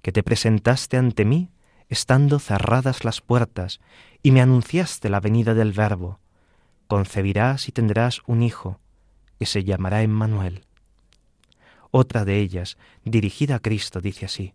[0.02, 1.50] que te presentaste ante mí
[1.90, 3.82] estando cerradas las puertas
[4.24, 6.20] y me anunciaste la venida del Verbo,
[6.88, 8.80] concebirás y tendrás un hijo,
[9.38, 10.64] que se llamará Emmanuel.
[11.92, 14.54] Otra de ellas, dirigida a Cristo, dice así,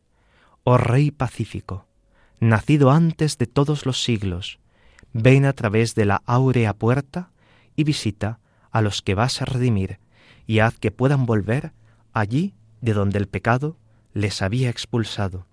[0.65, 1.87] Oh Rey pacífico,
[2.41, 4.59] nacido antes de todos los siglos,
[5.17, 7.31] ven a través de la áurea puerta
[7.75, 8.39] y visita
[8.71, 9.99] a los que vas a redimir,
[10.47, 11.73] y haz que puedan volver
[12.13, 13.77] allí de donde el pecado
[14.13, 15.47] les había expulsado.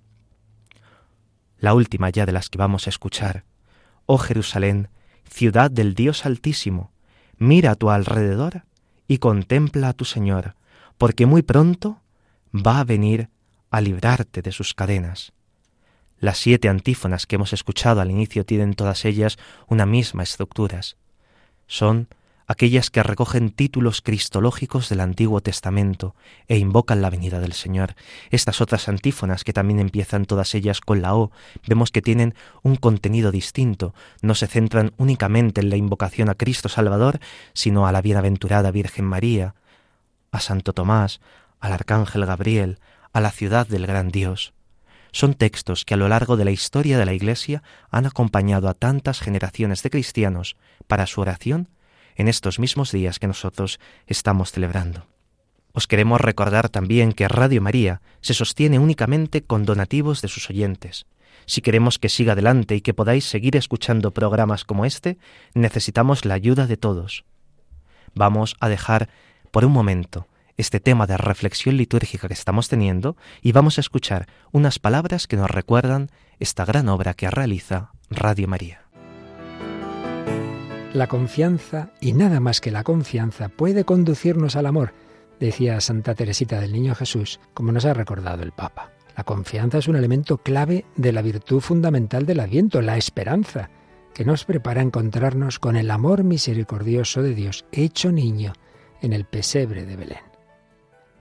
[1.58, 3.46] La última ya de las que vamos a escuchar,
[4.06, 4.90] oh Jerusalén,
[5.30, 6.92] ciudad del Dios Altísimo,
[7.38, 8.66] mira a tu alrededor
[9.08, 10.56] y contempla a tu Señor,
[10.98, 12.02] porque muy pronto
[12.54, 13.30] va a venir
[13.72, 15.34] a librarte de sus cadenas.
[16.24, 20.80] Las siete antífonas que hemos escuchado al inicio tienen todas ellas una misma estructura.
[21.68, 22.08] Son
[22.48, 26.16] aquellas que recogen títulos cristológicos del Antiguo Testamento
[26.48, 27.96] e invocan la venida del Señor.
[28.30, 31.32] Estas otras antífonas, que también empiezan todas ellas con la O,
[31.68, 36.70] vemos que tienen un contenido distinto, no se centran únicamente en la invocación a Cristo
[36.70, 37.20] Salvador,
[37.52, 39.56] sino a la bienaventurada Virgen María,
[40.32, 41.20] a Santo Tomás,
[41.60, 42.80] al Arcángel Gabriel,
[43.12, 44.54] a la ciudad del gran Dios.
[45.14, 47.62] Son textos que a lo largo de la historia de la Iglesia
[47.92, 50.58] han acompañado a tantas generaciones de cristianos
[50.88, 51.70] para su oración
[52.16, 55.06] en estos mismos días que nosotros estamos celebrando.
[55.72, 61.06] Os queremos recordar también que Radio María se sostiene únicamente con donativos de sus oyentes.
[61.46, 65.20] Si queremos que siga adelante y que podáis seguir escuchando programas como este,
[65.54, 67.24] necesitamos la ayuda de todos.
[68.16, 69.10] Vamos a dejar
[69.52, 70.28] por un momento
[70.58, 75.38] este tema de reflexión litúrgica que estamos teniendo y vamos a escuchar unas palabras que
[75.38, 78.82] nos recuerdan esta gran obra que realiza Radio María.
[80.94, 84.94] La confianza, y nada más que la confianza, puede conducirnos al amor,
[85.40, 88.92] decía Santa Teresita del Niño Jesús, como nos ha recordado el Papa.
[89.18, 93.70] La confianza es un elemento clave de la virtud fundamental del Adviento, la esperanza,
[94.14, 98.54] que nos prepara a encontrarnos con el amor misericordioso de Dios hecho niño
[99.02, 100.33] en el pesebre de Belén.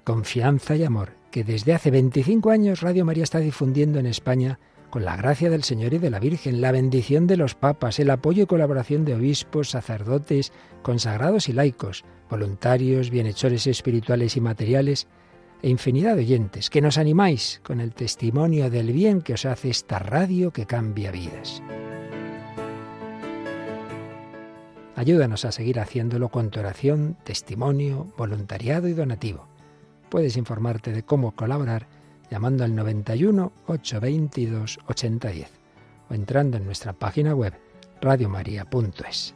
[0.04, 4.58] Confianza y amor, que desde hace 25 años Radio María está difundiendo en España
[4.90, 8.10] con la gracia del Señor y de la Virgen, la bendición de los papas, el
[8.10, 15.06] apoyo y colaboración de obispos, sacerdotes, consagrados y laicos, voluntarios, bienhechores espirituales y materiales,
[15.62, 19.70] e infinidad de oyentes, que nos animáis con el testimonio del bien que os hace
[19.70, 21.62] esta radio que cambia vidas.
[24.96, 29.51] Ayúdanos a seguir haciéndolo con tu oración, testimonio, voluntariado y donativo.
[30.12, 31.86] Puedes informarte de cómo colaborar
[32.30, 35.50] llamando al 91 822 8010
[36.10, 37.54] o entrando en nuestra página web
[38.02, 39.34] radiomaria.es.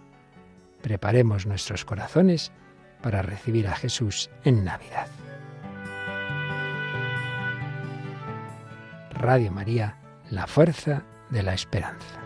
[0.83, 2.53] Preparemos nuestros corazones
[3.01, 5.07] para recibir a Jesús en Navidad.
[9.13, 9.97] Radio María,
[10.29, 12.21] la fuerza de la esperanza.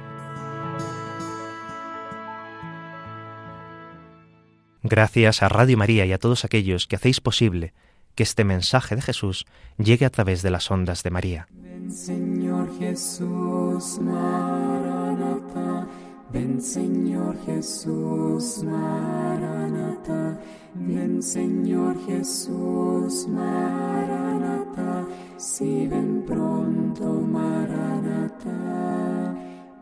[4.83, 7.75] Gracias a Radio María y a todos aquellos que hacéis posible
[8.15, 9.47] que este mensaje de Jesús
[9.79, 11.49] llegue a través de las ondas de María.
[11.53, 15.87] Ven Señor Jesús, Maranatha,
[16.33, 20.39] Ven Señor Jesús, Maranata.
[20.75, 25.05] Ven Señor Jesús, Maranata.
[25.37, 28.55] Si ven pronto, Maranata.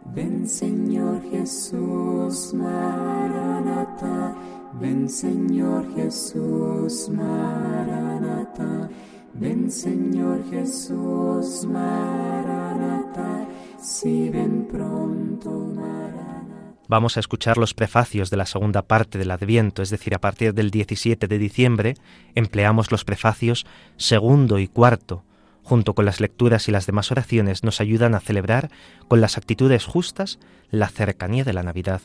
[0.06, 4.34] Ven Señor Jesús, Maranata.
[4.74, 8.88] Ven Señor Jesús, Maranata.
[9.34, 13.48] Ven Señor Jesús, Maranata.
[13.80, 16.76] Si ven pronto, Maranata.
[16.86, 20.54] Vamos a escuchar los prefacios de la segunda parte del Adviento, es decir, a partir
[20.54, 21.94] del 17 de diciembre
[22.34, 23.66] empleamos los prefacios
[23.96, 25.24] segundo y cuarto.
[25.62, 28.70] Junto con las lecturas y las demás oraciones nos ayudan a celebrar
[29.06, 30.38] con las actitudes justas
[30.70, 32.00] la cercanía de la Navidad.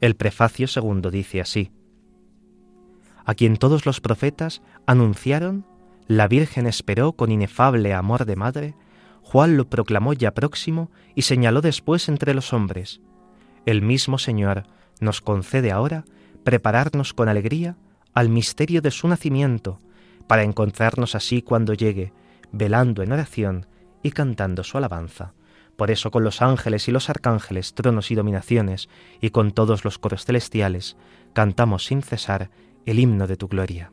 [0.00, 1.72] El prefacio segundo dice así,
[3.24, 5.66] A quien todos los profetas anunciaron,
[6.06, 8.74] la Virgen esperó con inefable amor de madre,
[9.22, 13.00] Juan lo proclamó ya próximo y señaló después entre los hombres,
[13.66, 14.64] el mismo Señor
[15.00, 16.04] nos concede ahora
[16.44, 17.76] prepararnos con alegría
[18.14, 19.78] al misterio de su nacimiento,
[20.26, 22.12] para encontrarnos así cuando llegue,
[22.52, 23.66] velando en oración
[24.02, 25.34] y cantando su alabanza.
[25.76, 28.88] Por eso con los ángeles y los arcángeles, tronos y dominaciones,
[29.20, 30.96] y con todos los coros celestiales,
[31.32, 32.50] cantamos sin cesar
[32.86, 33.92] el himno de tu gloria.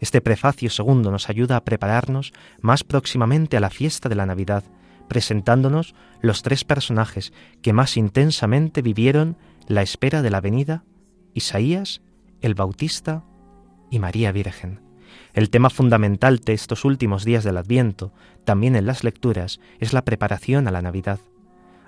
[0.00, 4.64] Este prefacio segundo nos ayuda a prepararnos más próximamente a la fiesta de la Navidad,
[5.08, 9.36] presentándonos los tres personajes que más intensamente vivieron
[9.68, 10.84] la espera de la venida,
[11.34, 12.02] Isaías,
[12.40, 13.24] el Bautista
[13.90, 14.80] y María Virgen.
[15.34, 18.12] El tema fundamental de estos últimos días del Adviento,
[18.44, 21.20] también en las lecturas, es la preparación a la Navidad.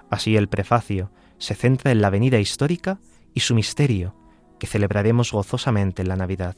[0.09, 3.01] Así el prefacio se centra en la venida histórica
[3.35, 4.15] y su misterio,
[4.65, 6.57] que celebraremos gozosamente en la Navidad.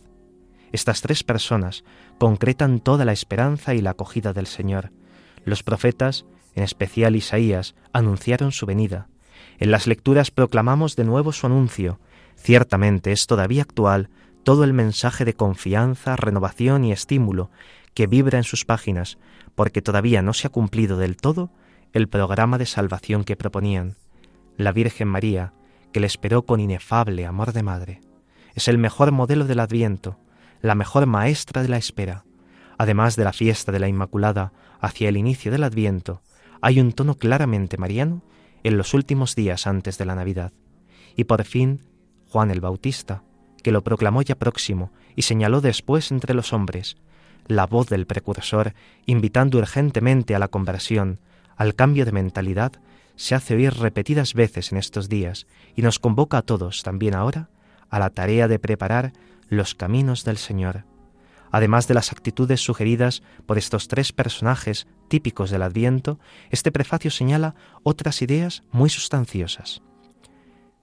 [0.70, 1.84] Estas tres personas
[2.18, 4.92] concretan toda la esperanza y la acogida del Señor.
[5.44, 6.24] Los profetas
[6.56, 9.08] en especial Isaías, anunciaron su venida.
[9.58, 12.00] En las lecturas proclamamos de nuevo su anuncio.
[12.34, 14.08] Ciertamente es todavía actual
[14.42, 17.50] todo el mensaje de confianza, renovación y estímulo
[17.94, 19.18] que vibra en sus páginas,
[19.54, 21.50] porque todavía no se ha cumplido del todo
[21.92, 23.96] el programa de salvación que proponían.
[24.56, 25.52] La Virgen María,
[25.96, 28.02] que le esperó con inefable amor de madre,
[28.54, 30.18] es el mejor modelo del Adviento,
[30.60, 32.26] la mejor maestra de la espera.
[32.76, 36.20] Además de la fiesta de la Inmaculada hacia el inicio del Adviento,
[36.60, 38.20] hay un tono claramente mariano
[38.62, 40.52] en los últimos días antes de la Navidad.
[41.16, 41.80] Y por fin,
[42.28, 43.22] Juan el Bautista,
[43.62, 46.98] que lo proclamó ya próximo y señaló después entre los hombres,
[47.46, 48.74] la voz del precursor
[49.06, 51.20] invitando urgentemente a la conversión,
[51.56, 52.72] al cambio de mentalidad,
[53.16, 57.50] se hace oír repetidas veces en estos días y nos convoca a todos, también ahora,
[57.90, 59.12] a la tarea de preparar
[59.48, 60.84] los caminos del Señor
[61.50, 66.18] Además de las actitudes sugeridas por estos tres personajes típicos del Adviento,
[66.50, 69.82] este prefacio señala otras ideas muy sustanciosas.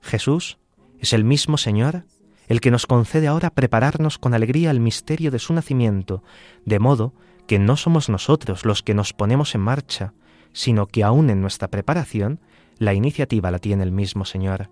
[0.01, 0.57] Jesús
[0.99, 2.05] es el mismo Señor
[2.47, 6.23] el que nos concede ahora prepararnos con alegría al misterio de su nacimiento,
[6.65, 7.13] de modo
[7.47, 10.13] que no somos nosotros los que nos ponemos en marcha,
[10.53, 12.39] sino que aún en nuestra preparación
[12.77, 14.69] la iniciativa la tiene el mismo Señor.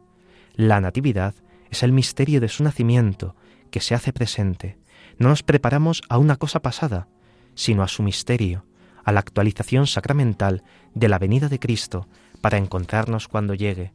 [0.56, 1.36] La Natividad
[1.70, 3.36] es el misterio de su nacimiento,
[3.70, 4.78] que se hace presente,
[5.18, 7.08] no nos preparamos a una cosa pasada,
[7.54, 8.66] sino a su misterio,
[9.04, 10.64] a la actualización sacramental
[10.94, 12.08] de la venida de Cristo
[12.42, 13.94] para encontrarnos cuando llegue.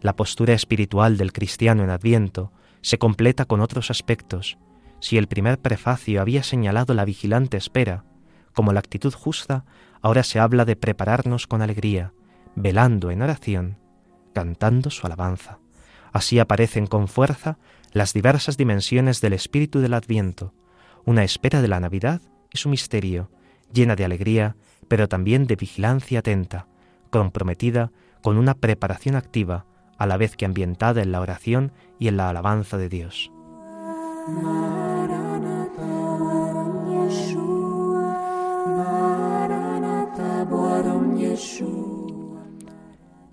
[0.00, 2.52] La postura espiritual del cristiano en Adviento
[2.82, 4.58] se completa con otros aspectos.
[5.00, 8.04] Si el primer prefacio había señalado la vigilante espera,
[8.52, 9.64] como la actitud justa,
[10.02, 12.12] ahora se habla de prepararnos con alegría,
[12.54, 13.78] velando en oración,
[14.34, 15.58] cantando su alabanza.
[16.12, 17.58] Así aparecen con fuerza
[17.92, 20.54] las diversas dimensiones del espíritu del Adviento,
[21.04, 22.20] una espera de la Navidad
[22.52, 23.30] y su misterio,
[23.72, 24.56] llena de alegría,
[24.88, 26.66] pero también de vigilancia atenta,
[27.10, 27.92] comprometida
[28.22, 29.66] con una preparación activa,
[29.98, 33.30] a la vez que ambientada en la oración y en la alabanza de Dios.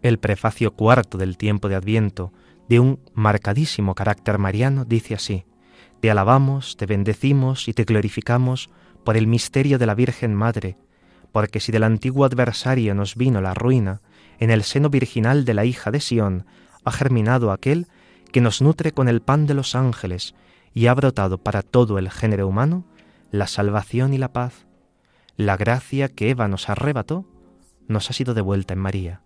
[0.01, 2.31] El prefacio cuarto del tiempo de Adviento
[2.69, 5.45] de un marcadísimo carácter mariano, dice así,
[5.99, 8.69] Te alabamos, te bendecimos y te glorificamos
[9.03, 10.77] por el misterio de la Virgen Madre,
[11.31, 14.01] porque si del antiguo adversario nos vino la ruina,
[14.39, 16.45] en el seno virginal de la hija de Sión
[16.83, 17.87] ha germinado aquel
[18.31, 20.35] que nos nutre con el pan de los ángeles
[20.73, 22.85] y ha brotado para todo el género humano
[23.31, 24.65] la salvación y la paz.
[25.35, 27.25] La gracia que Eva nos arrebató
[27.87, 29.21] nos ha sido devuelta en María.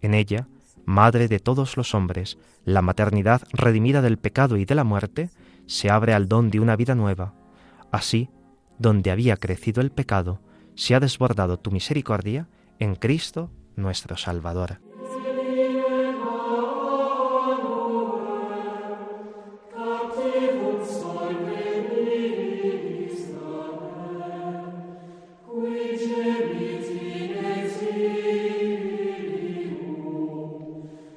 [0.00, 0.46] En ella
[0.84, 5.30] Madre de todos los hombres, la maternidad redimida del pecado y de la muerte,
[5.66, 7.34] se abre al don de una vida nueva.
[7.92, 8.30] Así,
[8.78, 10.40] donde había crecido el pecado,
[10.74, 12.48] se ha desbordado tu misericordia
[12.78, 14.80] en Cristo nuestro Salvador.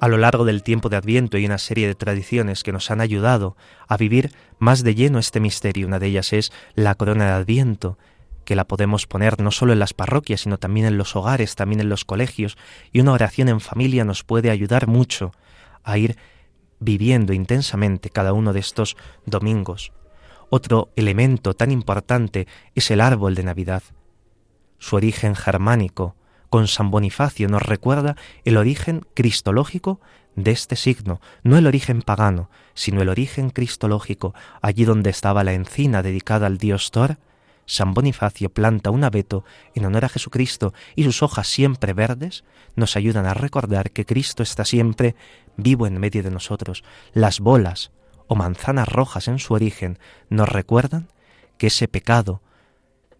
[0.06, 3.00] A lo largo del tiempo de Adviento hay una serie de tradiciones que nos han
[3.00, 3.56] ayudado
[3.88, 4.30] a vivir
[4.60, 5.88] más de lleno este misterio.
[5.88, 7.98] Una de ellas es la corona de Adviento,
[8.44, 11.80] que la podemos poner no solo en las parroquias, sino también en los hogares, también
[11.80, 12.56] en los colegios,
[12.92, 15.32] y una oración en familia nos puede ayudar mucho
[15.82, 16.16] a ir
[16.78, 19.90] viviendo intensamente cada uno de estos domingos.
[20.50, 22.46] Otro elemento tan importante
[22.76, 23.82] es el árbol de Navidad.
[24.78, 26.14] Su origen germánico,
[26.56, 30.00] con San Bonifacio, nos recuerda el origen cristológico
[30.36, 35.52] de este signo, no el origen pagano, sino el origen cristológico, allí donde estaba la
[35.52, 37.18] encina dedicada al dios Thor,
[37.66, 39.44] San Bonifacio planta un abeto
[39.74, 42.42] en honor a Jesucristo y sus hojas siempre verdes
[42.74, 45.14] nos ayudan a recordar que Cristo está siempre
[45.58, 46.84] vivo en medio de nosotros.
[47.12, 47.90] Las bolas
[48.28, 49.98] o manzanas rojas en su origen
[50.30, 51.08] nos recuerdan
[51.58, 52.40] que ese pecado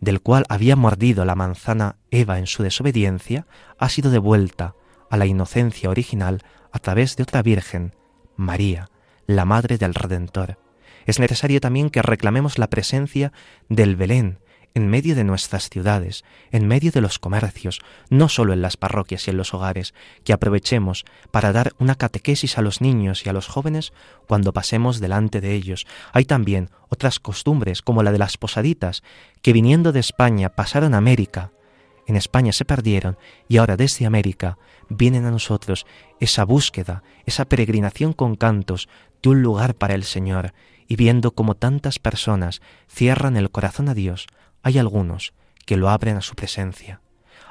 [0.01, 3.47] del cual había mordido la manzana Eva en su desobediencia
[3.79, 4.75] ha sido devuelta
[5.11, 6.43] a la inocencia original
[6.73, 7.95] a través de otra Virgen,
[8.37, 8.91] María,
[9.27, 10.59] la Madre del Redentor.
[11.07, 13.33] Es necesario también que reclamemos la presencia
[13.69, 14.39] del Belén
[14.77, 16.22] en medio de nuestras ciudades,
[16.53, 20.35] en medio de los comercios, no solo en las parroquias y en los hogares, que
[20.35, 23.95] aprovechemos para dar una catequesis a los niños y a los jóvenes
[24.29, 25.87] cuando pasemos delante de ellos.
[26.12, 29.03] Hay también otras costumbres, como la de las posaditas,
[29.41, 31.53] que viniendo de España pasaron a América,
[32.07, 33.16] en España se perdieron
[33.49, 34.59] y ahora desde América
[34.91, 35.87] vienen a nosotros
[36.20, 38.91] esa búsqueda, esa peregrinación con cantos
[39.22, 40.53] de un lugar para el Señor
[40.87, 44.27] y viendo cómo tantas personas cierran el corazón a Dios,
[44.67, 45.33] hay algunos
[45.64, 47.01] que lo abren a su presencia.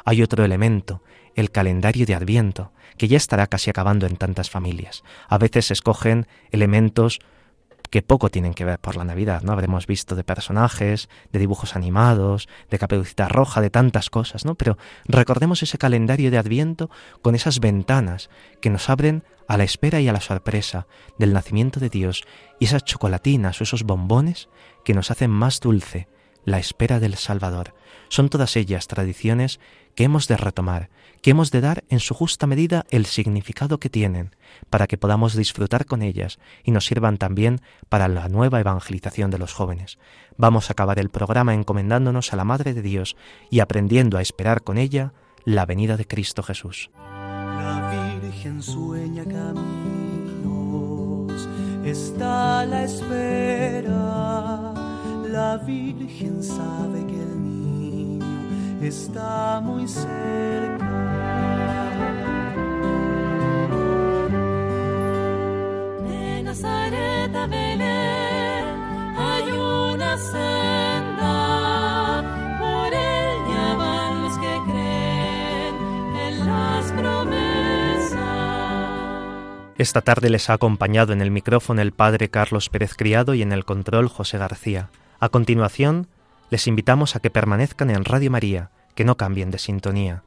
[0.04, 1.02] Hay otro elemento,
[1.36, 5.02] el calendario de Adviento, que ya estará casi acabando en tantas familias.
[5.30, 7.20] A veces escogen elementos
[7.90, 9.54] que poco tienen que ver por la Navidad, ¿no?
[9.54, 14.56] Habremos visto de personajes, de dibujos animados, de caperucita roja, de tantas cosas, ¿no?
[14.56, 16.90] Pero recordemos ese calendario de Adviento
[17.22, 20.86] con esas ventanas que nos abren a la espera y a la sorpresa
[21.18, 22.26] del nacimiento de Dios
[22.60, 24.50] y esas chocolatinas o esos bombones
[24.84, 26.10] que nos hacen más dulce
[26.46, 27.74] la espera del Salvador.
[28.08, 29.60] Son todas ellas tradiciones
[29.96, 30.90] que hemos de retomar,
[31.22, 34.36] que hemos de dar en su justa medida el significado que tienen,
[34.70, 39.40] para que podamos disfrutar con ellas y nos sirvan también para la nueva evangelización de
[39.40, 39.98] los jóvenes.
[40.38, 43.18] Vamos a acabar el programa encomendándonos a la Madre de Dios
[43.50, 45.14] y aprendiendo a esperar con ella
[45.46, 46.92] la venida de Cristo Jesús.
[46.96, 49.66] La Virgen sueña caminos,
[51.84, 54.45] está la espera.
[55.36, 58.26] La Virgen sabe que el niño
[58.82, 60.08] está muy cerca.
[66.08, 68.66] De Nazaret a Belén
[69.18, 71.28] hay una senda,
[72.58, 75.76] por ella van los que creen
[76.16, 78.20] en las promesas.
[79.78, 83.52] Esta tarde les ha acompañado en el micrófono el padre Carlos Pérez Criado y en
[83.52, 84.90] el control José García.
[85.26, 86.08] A continuación,
[86.52, 90.22] les invitamos a que permanezcan en Radio María, que no cambien de sintonía.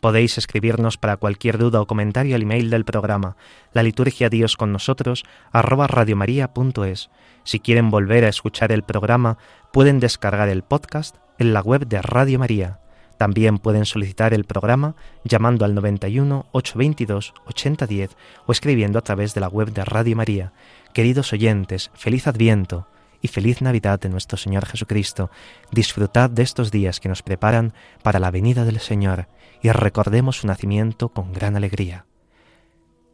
[0.00, 3.36] Podéis escribirnos para cualquier duda o comentario al email del programa,
[3.74, 7.10] la liturgia Dios con nosotros, arroba radiomaria.es.
[7.44, 9.36] Si quieren volver a escuchar el programa,
[9.70, 12.78] pueden descargar el podcast en la web de Radio María.
[13.18, 14.94] También pueden solicitar el programa
[15.24, 20.54] llamando al 91 822 8010 o escribiendo a través de la web de Radio María.
[20.94, 22.86] Queridos oyentes, feliz Adviento
[23.20, 25.30] y feliz Navidad de nuestro Señor Jesucristo.
[25.72, 29.28] Disfrutad de estos días que nos preparan para la venida del Señor
[29.62, 32.06] y recordemos su nacimiento con gran alegría.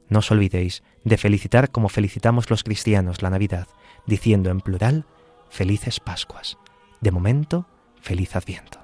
[0.09, 3.67] No os olvidéis de felicitar como felicitamos los cristianos la Navidad,
[4.07, 5.07] diciendo en plural,
[5.49, 6.59] felices Pascuas.
[7.01, 7.67] De momento,
[8.01, 8.84] feliz Adviento.